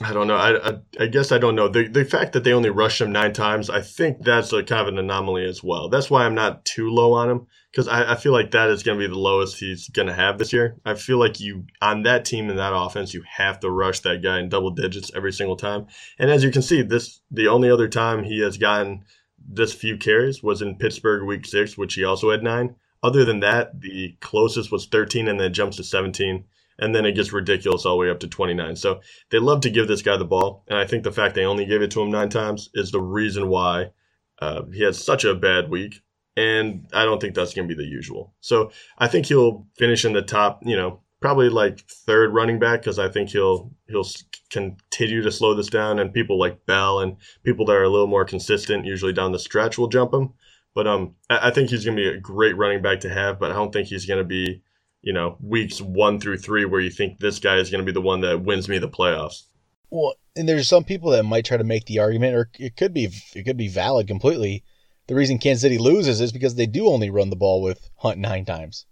[0.00, 0.36] I don't know.
[0.36, 3.12] I, I I guess I don't know the the fact that they only rushed him
[3.12, 3.70] nine times.
[3.70, 5.88] I think that's a kind of an anomaly as well.
[5.88, 8.84] That's why I'm not too low on him because I, I feel like that is
[8.84, 10.76] going to be the lowest he's going to have this year.
[10.84, 14.22] I feel like you on that team in that offense, you have to rush that
[14.22, 15.86] guy in double digits every single time.
[16.16, 19.04] And as you can see, this the only other time he has gotten
[19.46, 22.76] this few carries was in Pittsburgh Week Six, which he also had nine.
[23.02, 26.44] Other than that, the closest was 13, and then jumps to 17,
[26.78, 28.76] and then it gets ridiculous all the way up to 29.
[28.76, 31.44] So they love to give this guy the ball, and I think the fact they
[31.44, 33.90] only gave it to him nine times is the reason why
[34.38, 36.00] uh, he had such a bad week.
[36.36, 38.34] And I don't think that's going to be the usual.
[38.40, 42.80] So I think he'll finish in the top, you know, probably like third running back
[42.80, 44.06] because I think he'll he'll
[44.50, 48.06] continue to slow this down, and people like Bell and people that are a little
[48.06, 50.34] more consistent, usually down the stretch, will jump him.
[50.74, 53.38] But um, I I think he's going to be a great running back to have,
[53.38, 54.62] but I don't think he's going to be,
[55.00, 57.94] you know, weeks one through three where you think this guy is going to be
[57.94, 59.44] the one that wins me the playoffs.
[59.88, 62.92] Well, and there's some people that might try to make the argument, or it could
[62.92, 64.62] be it could be valid completely.
[65.06, 68.18] The reason Kansas City loses is because they do only run the ball with Hunt
[68.18, 68.86] nine times.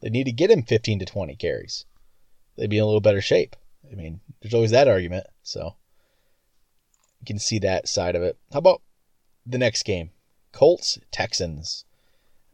[0.00, 1.86] They need to get him 15 to 20 carries.
[2.56, 3.56] They'd be in a little better shape.
[3.90, 5.26] I mean, there's always that argument.
[5.42, 5.76] So
[7.20, 8.38] you can see that side of it.
[8.52, 8.82] How about
[9.46, 10.10] the next game?
[10.52, 11.84] Colts, Texans.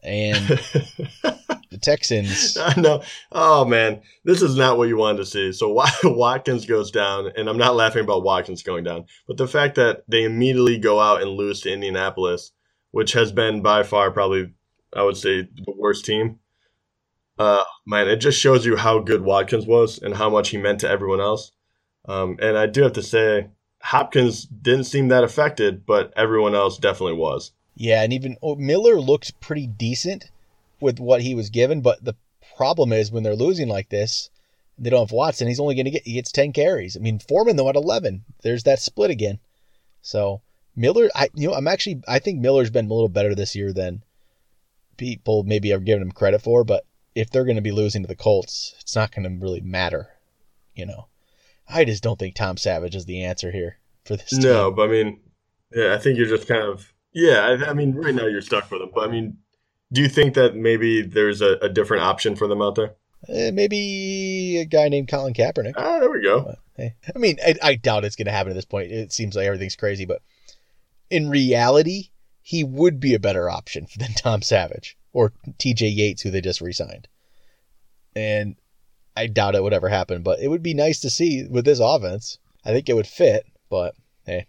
[0.04, 0.48] And
[1.70, 2.56] the Texans.
[2.56, 3.02] I know.
[3.30, 5.52] Oh man, this is not what you wanted to see.
[5.52, 5.68] So
[6.04, 10.02] Watson goes down, and I'm not laughing about Watson going down, but the fact that
[10.08, 12.50] they immediately go out and lose to Indianapolis,
[12.92, 14.54] which has been by far probably,
[14.94, 16.38] I would say, the worst team.
[17.38, 20.80] Uh, man, it just shows you how good Watson was and how much he meant
[20.80, 21.50] to everyone else.
[22.06, 23.48] Um, and I do have to say,
[23.82, 27.52] Hopkins didn't seem that affected, but everyone else definitely was.
[27.74, 30.30] Yeah, and even oh, Miller looked pretty decent
[30.80, 32.14] with what he was given, but the
[32.56, 34.30] problem is when they're losing like this,
[34.78, 35.48] they don't have Watson.
[35.48, 36.96] He's only going to get he gets ten carries.
[36.96, 38.24] I mean Foreman though at eleven.
[38.42, 39.38] There's that split again.
[40.02, 40.42] So
[40.74, 43.72] Miller, I you know I'm actually I think Miller's been a little better this year
[43.72, 44.02] than
[44.96, 46.64] people maybe are giving him credit for.
[46.64, 49.60] But if they're going to be losing to the Colts, it's not going to really
[49.60, 50.08] matter.
[50.74, 51.08] You know,
[51.68, 54.32] I just don't think Tom Savage is the answer here for this.
[54.32, 54.76] No, team.
[54.76, 55.20] but I mean,
[55.74, 57.40] yeah, I think you're just kind of yeah.
[57.46, 58.90] I, I mean, right now you're stuck with them.
[58.94, 59.38] But I mean,
[59.92, 62.94] do you think that maybe there's a, a different option for them out there?
[63.28, 65.74] Eh, maybe a guy named Colin Kaepernick.
[65.76, 66.56] Ah, there we go.
[66.76, 68.90] Hey, I mean, I, I doubt it's going to happen at this point.
[68.90, 70.22] It seems like everything's crazy, but
[71.12, 72.08] in reality,
[72.40, 75.86] he would be a better option than Tom Savage or T.J.
[75.88, 77.06] Yates, who they just re-signed.
[78.16, 78.56] And
[79.14, 81.80] I doubt it would ever happen, but it would be nice to see with this
[81.80, 82.38] offense.
[82.64, 83.94] I think it would fit, but
[84.24, 84.46] hey,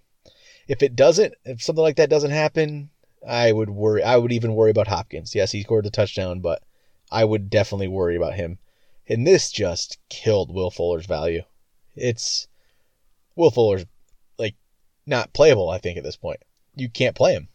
[0.68, 2.90] if it doesn't, if something like that doesn't happen,
[3.28, 4.02] I would worry.
[4.02, 5.36] I would even worry about Hopkins.
[5.36, 6.64] Yes, he scored the touchdown, but
[7.12, 8.60] I would definitely worry about him.
[9.08, 11.44] And this just killed Will Fuller's value.
[11.96, 12.48] It's
[13.36, 13.86] Will Fuller's
[14.38, 14.56] like
[15.06, 16.40] not playable, I think, at this point.
[16.76, 17.48] You can't play him.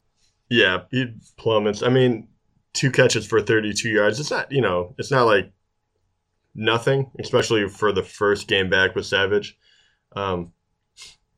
[0.49, 1.83] Yeah, he plummets.
[1.83, 2.29] I mean,
[2.73, 4.21] two catches for 32 yards.
[4.21, 5.53] It's not, you know, it's not like
[6.55, 9.59] nothing, especially for the first game back with Savage.
[10.17, 10.53] Um,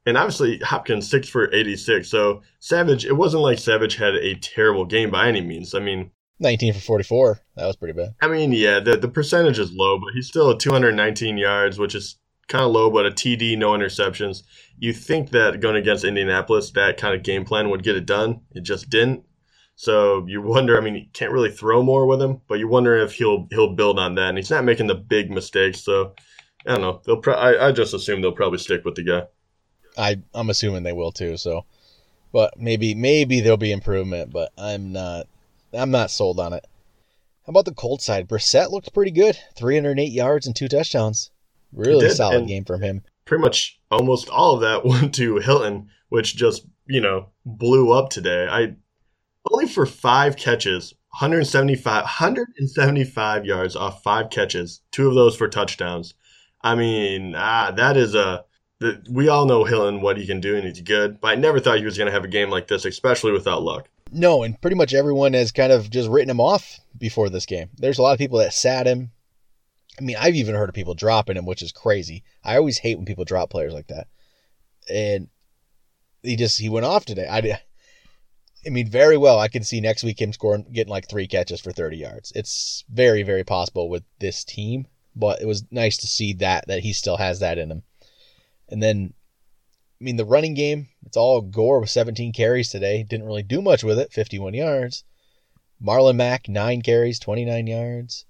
[0.07, 2.09] and obviously Hopkins six for 86.
[2.09, 5.75] So Savage, it wasn't like Savage had a terrible game by any means.
[5.75, 7.40] I mean, 19 for 44.
[7.57, 8.14] That was pretty bad.
[8.23, 11.95] I mean, yeah, the the percentage is low, but he's still at 219 yards, which
[11.95, 12.16] is
[12.51, 14.43] kind of low, but a TD, no interceptions.
[14.79, 18.43] You think that going against Indianapolis, that kind of game plan would get it done.
[18.53, 19.25] It just didn't.
[19.77, 20.77] So you wonder.
[20.77, 23.75] I mean, you can't really throw more with him, but you wonder if he'll he'll
[23.75, 24.29] build on that.
[24.29, 25.81] And he's not making the big mistakes.
[25.81, 26.13] So
[26.67, 27.01] I don't know.
[27.07, 27.17] They'll.
[27.17, 29.23] Pro- I, I just assume they'll probably stick with the guy.
[29.97, 31.39] I I'm assuming they will too.
[31.39, 31.65] So,
[32.31, 35.29] but maybe maybe there'll be improvement, but I'm not
[35.73, 36.67] I'm not sold on it.
[37.47, 38.29] How about the Colts side?
[38.29, 39.39] Brissett looked pretty good.
[39.57, 41.31] 308 yards and two touchdowns.
[41.73, 43.03] Really solid and- game from him.
[43.25, 48.11] Pretty much almost all of that went to Hilton, which just you know blew up
[48.11, 48.49] today.
[48.51, 48.75] I
[49.51, 56.15] only for five catches, 175, 175 yards off five catches, two of those for touchdowns.
[56.63, 58.45] I mean, ah, that is a.
[58.81, 61.21] The, we all know Hilton what he can do, and he's good.
[61.21, 63.63] But I never thought he was going to have a game like this, especially without
[63.63, 63.91] Luck.
[64.11, 67.69] No, and pretty much everyone has kind of just written him off before this game.
[67.77, 69.11] There's a lot of people that sat him.
[70.01, 72.25] I mean, I've even heard of people dropping him, which is crazy.
[72.43, 74.09] I always hate when people drop players like that.
[74.89, 75.29] And
[76.23, 77.29] he just he went off today.
[77.29, 77.61] I,
[78.67, 79.39] I mean, very well.
[79.39, 82.33] I can see next week him scoring, getting like three catches for 30 yards.
[82.35, 84.87] It's very, very possible with this team.
[85.15, 87.83] But it was nice to see that that he still has that in him.
[88.69, 89.13] And then
[90.01, 93.03] I mean, the running game, it's all Gore with 17 carries today.
[93.03, 95.05] Didn't really do much with it, 51 yards.
[95.83, 98.25] Marlon Mack, nine carries, 29 yards.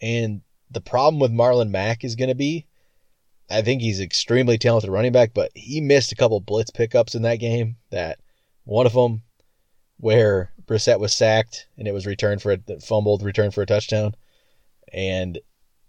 [0.00, 2.66] And the problem with Marlon Mack is going to be
[3.50, 7.22] I think he's extremely talented running back, but he missed a couple blitz pickups in
[7.22, 7.76] that game.
[7.90, 8.18] That
[8.64, 9.22] one of them
[9.98, 14.14] where Brissett was sacked and it was returned for a fumbled, return for a touchdown.
[14.92, 15.38] And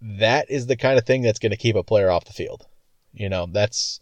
[0.00, 2.66] that is the kind of thing that's going to keep a player off the field.
[3.12, 4.00] You know, that's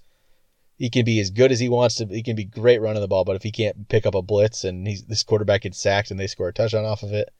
[0.76, 2.06] he can be as good as he wants to.
[2.06, 4.64] He can be great running the ball, but if he can't pick up a blitz
[4.64, 7.30] and he's, this quarterback gets sacked and they score a touchdown off of it,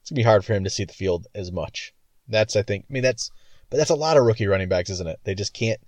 [0.00, 1.92] it's gonna be hard for him to see the field as much.
[2.28, 2.86] That's I think.
[2.88, 3.30] I mean that's,
[3.70, 5.20] but that's a lot of rookie running backs, isn't it?
[5.24, 5.80] They just can't.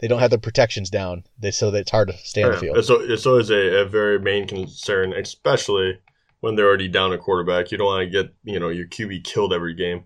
[0.00, 1.24] They don't have the protections down.
[1.38, 2.76] They so that it's hard to stay on the field.
[2.76, 5.98] It's, it's always a, a very main concern, especially
[6.40, 7.70] when they're already down a quarterback.
[7.70, 10.04] You don't want to get you know your QB killed every game.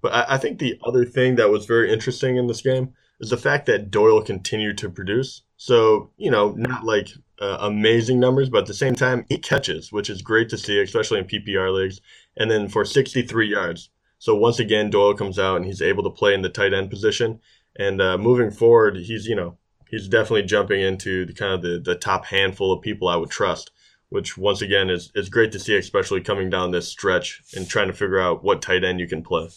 [0.00, 3.30] But I, I think the other thing that was very interesting in this game is
[3.30, 5.42] the fact that Doyle continued to produce.
[5.56, 7.08] So, you know, not like
[7.40, 10.80] uh, amazing numbers, but at the same time, eight catches, which is great to see,
[10.80, 12.00] especially in PPR leagues.
[12.36, 13.90] And then for 63 yards.
[14.18, 16.90] So once again, Doyle comes out and he's able to play in the tight end
[16.90, 17.40] position.
[17.76, 19.56] And uh, moving forward, he's, you know,
[19.88, 23.30] he's definitely jumping into the kind of the, the top handful of people I would
[23.30, 23.70] trust,
[24.08, 27.88] which once again is, is great to see, especially coming down this stretch and trying
[27.88, 29.48] to figure out what tight end you can play.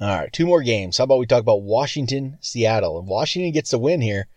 [0.00, 0.98] All right, two more games.
[0.98, 2.98] How about we talk about Washington, Seattle?
[2.98, 4.28] And Washington gets a win here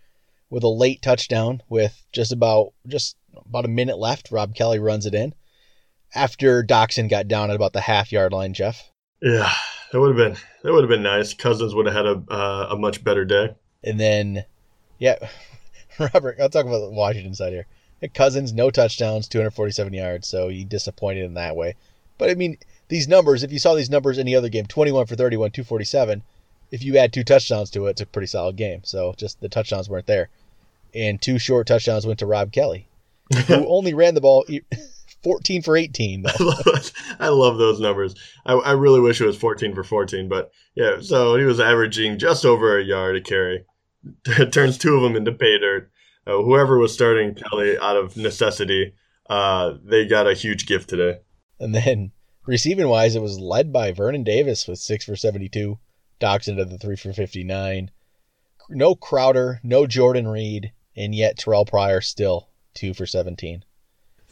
[0.50, 4.30] with a late touchdown with just about just about a minute left.
[4.30, 5.34] Rob Kelley runs it in
[6.14, 8.54] after Doctson got down at about the half yard line.
[8.54, 8.90] Jeff.
[9.24, 9.50] Yeah,
[9.90, 11.32] that would have been that would have been nice.
[11.32, 13.54] Cousins would have had a uh, a much better day.
[13.82, 14.44] And then,
[14.98, 15.16] yeah,
[15.98, 17.66] Robert, I'll talk about the Washington side here.
[18.12, 21.74] Cousins, no touchdowns, 247 yards, so he disappointed in that way.
[22.18, 22.58] But I mean,
[22.88, 26.22] these numbers, if you saw these numbers in any other game, 21 for 31, 247,
[26.70, 28.82] if you add two touchdowns to it, it's a pretty solid game.
[28.84, 30.28] So just the touchdowns weren't there.
[30.94, 32.88] And two short touchdowns went to Rob Kelley,
[33.46, 34.44] who only ran the ball
[35.24, 36.24] 14 for 18.
[36.28, 38.14] I love, I love, those numbers.
[38.46, 42.18] I, I, really wish it was 14 for 14, but yeah, so he was averaging
[42.18, 43.64] just over a yard a carry.
[44.52, 45.90] Turns two of them into pay dirt.
[46.26, 48.94] Uh, whoever was starting Kelley out of necessity,
[49.28, 51.18] uh, they got a huge gift today.
[51.58, 52.12] And then
[52.46, 55.78] Receiving wise, it was led by Vernon Davis with six for 72,
[56.20, 57.90] Doctson to the three for 59.
[58.68, 63.64] No Crowder, no Jordan Reed, and yet Terrell Pryor still two for 17.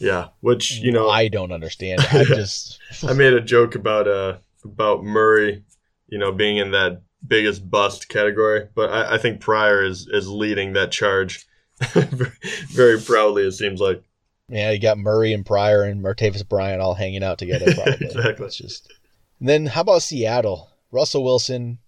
[0.03, 2.01] Yeah, which you know I don't understand.
[2.11, 5.63] I just I made a joke about uh about Murray,
[6.09, 10.29] you know, being in that biggest bust category, but I, I think Pryor is is
[10.29, 11.47] leading that charge
[11.81, 13.45] very proudly.
[13.45, 14.03] It seems like.
[14.49, 17.73] Yeah, you got Murray and Pryor and Martavis Bryant all hanging out together.
[17.73, 18.07] Probably.
[18.07, 18.47] exactly.
[18.47, 18.93] It's just.
[19.39, 20.69] And then how about Seattle?
[20.91, 21.79] Russell Wilson,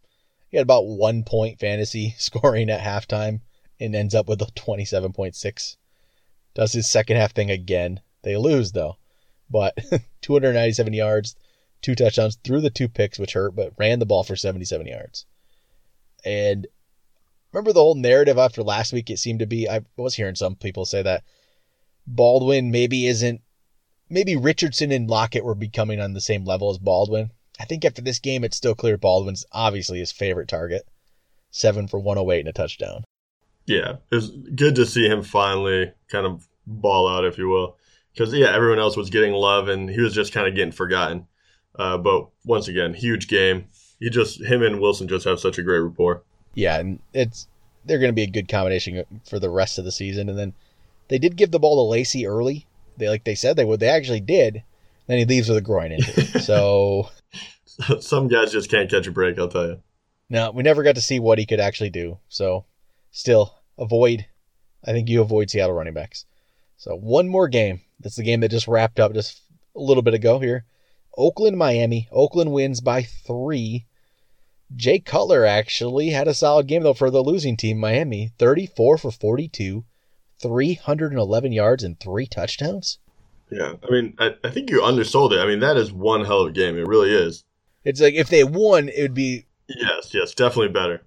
[0.48, 3.40] he had about one point fantasy scoring at halftime
[3.80, 5.76] and ends up with a twenty-seven point six.
[6.54, 8.00] Does his second half thing again.
[8.24, 8.96] They lose though,
[9.50, 9.76] but
[10.22, 11.36] 297 yards,
[11.82, 15.26] two touchdowns, threw the two picks, which hurt, but ran the ball for 77 yards.
[16.24, 16.66] And
[17.52, 19.10] remember the whole narrative after last week?
[19.10, 21.22] It seemed to be I was hearing some people say that
[22.06, 23.42] Baldwin maybe isn't
[24.08, 27.30] maybe Richardson and Lockett were becoming on the same level as Baldwin.
[27.60, 30.86] I think after this game, it's still clear Baldwin's obviously his favorite target.
[31.50, 33.04] Seven for 108 and a touchdown.
[33.66, 37.78] Yeah, it's good to see him finally kind of ball out, if you will.
[38.14, 41.26] Because, yeah, everyone else was getting love and he was just kind of getting forgotten.
[41.76, 43.66] Uh, but once again, huge game.
[43.98, 46.22] He just, him and Wilson just have such a great rapport.
[46.54, 47.48] Yeah, and it's,
[47.84, 50.28] they're going to be a good combination for the rest of the season.
[50.28, 50.54] And then
[51.08, 52.66] they did give the ball to Lacy early.
[52.96, 53.80] They like they said they would.
[53.80, 54.62] They actually did.
[55.06, 56.24] Then he leaves with a groin injury.
[56.40, 57.10] so
[58.00, 59.38] some guys just can't catch a break.
[59.38, 59.82] I'll tell you.
[60.30, 62.18] No, we never got to see what he could actually do.
[62.28, 62.64] So
[63.10, 64.26] still avoid.
[64.84, 66.24] I think you avoid Seattle running backs.
[66.76, 67.80] So one more game.
[68.04, 69.42] That's the game that just wrapped up just
[69.74, 70.66] a little bit ago here.
[71.16, 72.08] Oakland, Miami.
[72.12, 73.86] Oakland wins by three.
[74.76, 78.32] Jay Cutler actually had a solid game though for the losing team, Miami.
[78.38, 79.84] 34 for 42,
[80.40, 82.98] 311 yards and three touchdowns.
[83.50, 85.38] Yeah, I mean, I, I think you undersold it.
[85.40, 86.76] I mean, that is one hell of a game.
[86.76, 87.44] It really is.
[87.84, 89.46] It's like if they won, it would be.
[89.68, 91.02] Yes, yes, definitely better.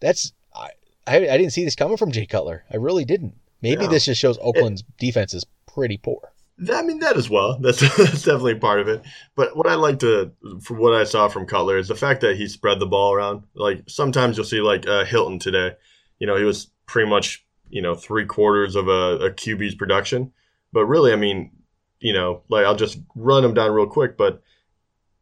[0.00, 0.70] That's I.
[1.06, 2.64] I, I didn't see this coming from Jay Cutler.
[2.70, 3.34] I really didn't.
[3.62, 3.90] Maybe Yeah.
[3.90, 5.44] this just shows Oakland's defense is
[5.74, 6.32] pretty poor.
[6.72, 7.58] I mean, that as well.
[7.60, 9.02] That's, that's definitely part of it.
[9.34, 12.36] But what I like to, from what I saw from Cutler, is the fact that
[12.36, 13.44] he spread the ball around.
[13.54, 15.72] Like sometimes you'll see, like uh, Hilton today.
[16.18, 20.32] You know, he was pretty much, you know, three quarters of a, a QB's production.
[20.72, 21.50] But really, I mean,
[21.98, 24.18] you know, like I'll just run him down real quick.
[24.18, 24.42] But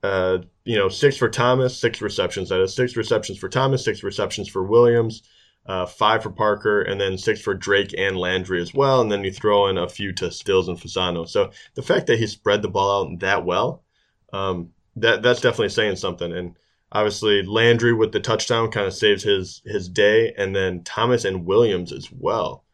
[0.02, 2.48] uh, you know, six for Thomas, six receptions.
[2.48, 5.22] That is six receptions for Thomas, six receptions for Williams,
[5.68, 9.00] uh, five for Parker, and then six for Drake and Landry as well.
[9.00, 11.28] And then you throw in a few to Stills and Fasano.
[11.28, 13.84] So the fact that he spread the ball out that well,
[14.32, 16.32] um, that that's definitely saying something.
[16.32, 16.56] And
[16.90, 21.46] obviously Landry with the touchdown kind of saves his his day, and then Thomas and
[21.46, 22.64] Williams as well.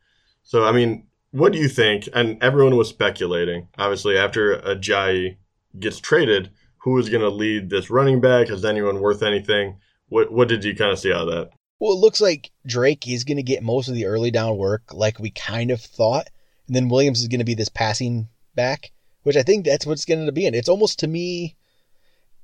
[0.44, 2.08] So I mean, what do you think?
[2.14, 3.68] And everyone was speculating.
[3.76, 5.38] Obviously, after Ajayi
[5.80, 8.50] gets traded, who is going to lead this running back?
[8.50, 9.78] Is anyone worth anything?
[10.08, 11.50] What what did you kind of see out of that?
[11.78, 14.94] Well, it looks like Drake is going to get most of the early down work,
[14.94, 16.28] like we kind of thought,
[16.66, 20.04] and then Williams is going to be this passing back, which I think that's what's
[20.04, 20.54] going to be in.
[20.54, 21.56] It's almost to me,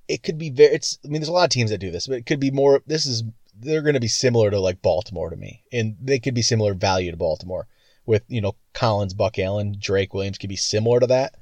[0.09, 0.75] it could be very.
[0.75, 0.99] It's.
[1.05, 2.83] I mean, there's a lot of teams that do this, but it could be more.
[2.87, 3.23] This is.
[3.55, 6.75] They're going to be similar to like Baltimore to me, and they could be similar
[6.75, 7.69] value to Baltimore
[8.07, 11.37] with you know Collins, Buck Allen, Drake Williams could be similar to that.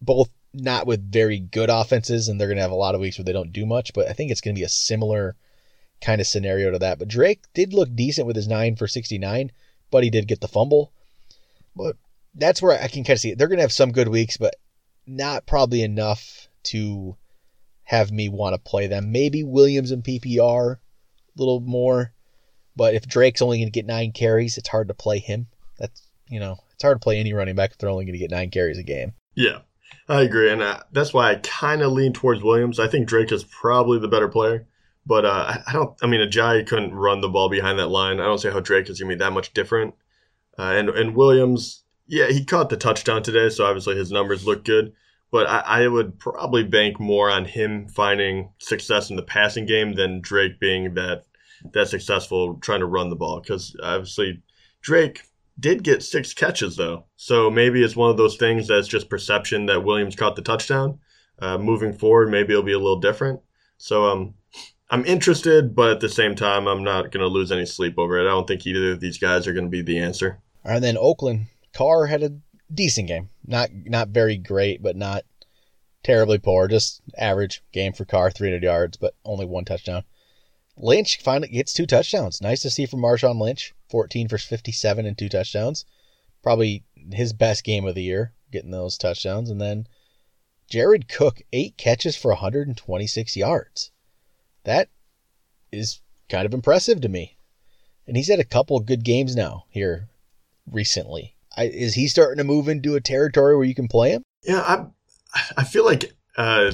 [0.00, 3.18] Both not with very good offenses, and they're going to have a lot of weeks
[3.18, 3.92] where they don't do much.
[3.92, 5.36] But I think it's going to be a similar
[6.00, 6.98] kind of scenario to that.
[6.98, 9.52] But Drake did look decent with his nine for 69,
[9.90, 10.92] but he did get the fumble.
[11.74, 11.96] But
[12.34, 13.38] that's where I can kind of see it.
[13.38, 14.56] They're going to have some good weeks, but
[15.06, 17.16] not probably enough to
[17.84, 19.12] have me want to play them.
[19.12, 20.78] Maybe Williams and PPR a
[21.36, 22.12] little more,
[22.74, 25.46] but if Drake's only going to get nine carries, it's hard to play him.
[25.78, 28.18] That's you know it's hard to play any running back if they're only going to
[28.18, 29.14] get nine carries a game.
[29.34, 29.60] Yeah,
[30.08, 32.80] I agree, and uh, that's why I kind of lean towards Williams.
[32.80, 34.66] I think Drake is probably the better player,
[35.06, 35.96] but uh, I- don't.
[36.02, 38.20] I mean, Ajayi couldn't run the ball behind that line.
[38.20, 39.94] I don't see how Drake is going to be that much different.
[40.58, 44.64] Uh, and and Williams, yeah, he caught the touchdown today, so obviously his numbers look
[44.64, 44.92] good.
[45.30, 49.94] But I, I would probably bank more on him finding success in the passing game
[49.94, 51.24] than Drake being that
[51.72, 53.40] that successful trying to run the ball.
[53.40, 54.42] Because obviously
[54.80, 55.22] Drake
[55.58, 59.66] did get six catches though, so maybe it's one of those things that's just perception
[59.66, 60.98] that Williams caught the touchdown.
[61.38, 63.40] Uh, moving forward, maybe it'll be a little different.
[63.78, 64.34] So um,
[64.88, 68.18] I'm interested, but at the same time, I'm not going to lose any sleep over
[68.18, 68.22] it.
[68.22, 70.38] I don't think either of these guys are going to be the answer.
[70.64, 72.36] And then Oakland, Carr had a
[72.72, 73.30] decent game.
[73.46, 75.24] Not not very great, but not
[76.02, 76.68] terribly poor.
[76.68, 80.04] Just average game for Carr, 300 yards, but only one touchdown.
[80.76, 82.40] Lynch finally gets two touchdowns.
[82.40, 85.84] Nice to see from Marshawn Lynch, 14 for 57 and two touchdowns.
[86.42, 89.50] Probably his best game of the year, getting those touchdowns.
[89.50, 89.86] And then
[90.68, 93.90] Jared Cook, eight catches for 126 yards.
[94.66, 94.88] That
[95.72, 97.38] is kind of impressive to me.
[98.06, 100.08] And he's had a couple of good games now here
[100.70, 101.36] recently.
[101.56, 104.22] I, is he starting to move into a territory where you can play him?
[104.42, 104.86] Yeah, I
[105.56, 106.70] I feel like uh,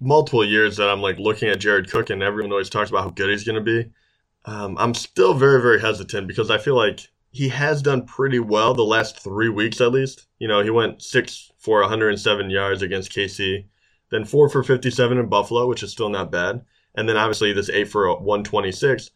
[0.00, 3.10] multiple years that I'm like looking at Jared Cook, and everyone always talks about how
[3.10, 3.90] good he's going to be.
[4.46, 7.00] Um, I'm still very very hesitant because I feel like
[7.30, 10.26] he has done pretty well the last three weeks at least.
[10.38, 13.66] You know, he went six for 107 yards against KC,
[14.10, 16.64] then four for 57 in Buffalo, which is still not bad,
[16.94, 19.10] and then obviously this eight for 126.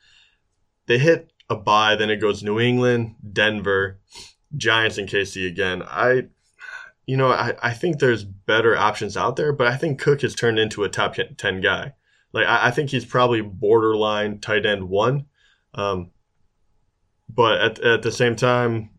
[0.86, 4.00] They hit a buy, then it goes New England, Denver,
[4.56, 5.82] Giants, and KC again.
[5.86, 6.28] I
[7.08, 10.34] you know, I, I think there's better options out there, but I think Cook has
[10.34, 11.94] turned into a top 10 guy.
[12.34, 15.24] Like, I, I think he's probably borderline tight end one.
[15.72, 16.10] Um,
[17.28, 18.90] but at, at the same time,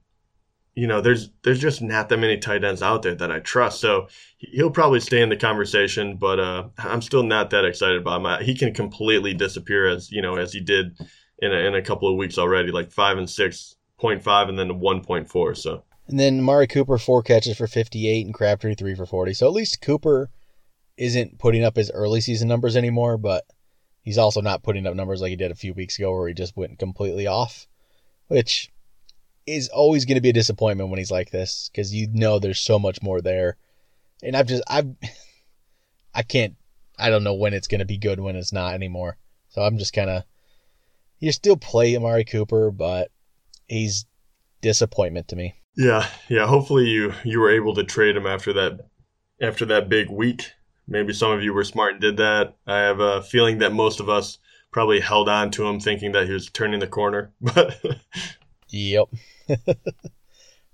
[0.79, 3.81] you know, there's there's just not that many tight ends out there that I trust.
[3.81, 4.07] So
[4.37, 8.25] he'll probably stay in the conversation, but uh, I'm still not that excited about him.
[8.25, 10.97] I- He can completely disappear as you know as he did
[11.39, 14.57] in a, in a couple of weeks already, like five and six point five, and
[14.57, 15.53] then one point four.
[15.55, 19.33] So And then Amari Cooper, four catches for 58, and Crabtree, three for 40.
[19.33, 20.29] So at least Cooper
[20.97, 23.43] isn't putting up his early season numbers anymore, but
[24.01, 26.33] he's also not putting up numbers like he did a few weeks ago where he
[26.33, 27.67] just went completely off,
[28.27, 28.69] which
[29.55, 32.59] is always going to be a disappointment when he's like this because you know there's
[32.59, 33.57] so much more there.
[34.23, 34.89] And I've just, I've,
[36.13, 36.55] I can't,
[36.97, 39.17] I don't know when it's going to be good, when it's not anymore.
[39.49, 40.23] So I'm just kind of,
[41.19, 43.11] you still play Amari Cooper, but
[43.67, 44.05] he's
[44.61, 45.55] disappointment to me.
[45.75, 46.45] Yeah, yeah.
[46.45, 48.89] Hopefully you you were able to trade him after that
[49.41, 50.51] after that big week.
[50.87, 52.57] Maybe some of you were smart and did that.
[52.65, 54.39] I have a feeling that most of us
[54.71, 57.31] probably held on to him thinking that he was turning the corner.
[57.41, 57.79] But
[58.69, 59.07] Yep.
[59.49, 59.75] I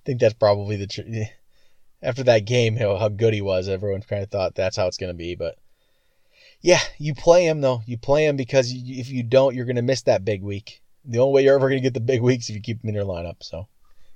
[0.04, 0.86] think that's probably the.
[0.86, 1.02] Tr-
[2.02, 3.68] after that game, how, how good he was.
[3.68, 5.58] Everyone kind of thought that's how it's going to be, but
[6.60, 7.82] yeah, you play him though.
[7.86, 10.82] You play him because you, if you don't, you're going to miss that big week.
[11.04, 12.88] The only way you're ever going to get the big weeks if you keep him
[12.88, 13.36] in your lineup.
[13.40, 13.68] So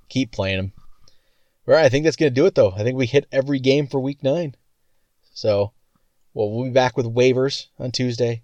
[0.09, 0.73] keep playing him.
[1.67, 2.71] All right, I think that's going to do it though.
[2.71, 4.55] I think we hit every game for week nine.
[5.33, 5.71] So,
[6.33, 8.43] well, we'll be back with waivers on Tuesday.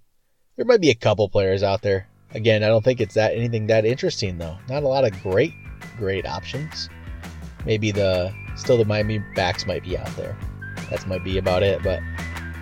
[0.55, 2.07] There might be a couple players out there.
[2.33, 4.57] Again, I don't think it's that anything that interesting though.
[4.69, 5.53] Not a lot of great,
[5.97, 6.89] great options.
[7.65, 10.37] Maybe the still the Miami backs might be out there.
[10.89, 12.01] That might be about it, but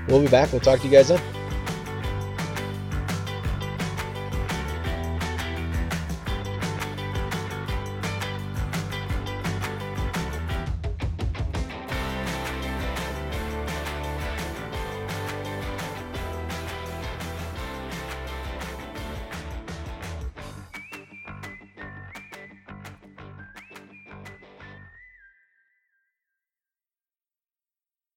[0.07, 0.51] we'll be back.
[0.51, 1.21] We'll talk to you guys then.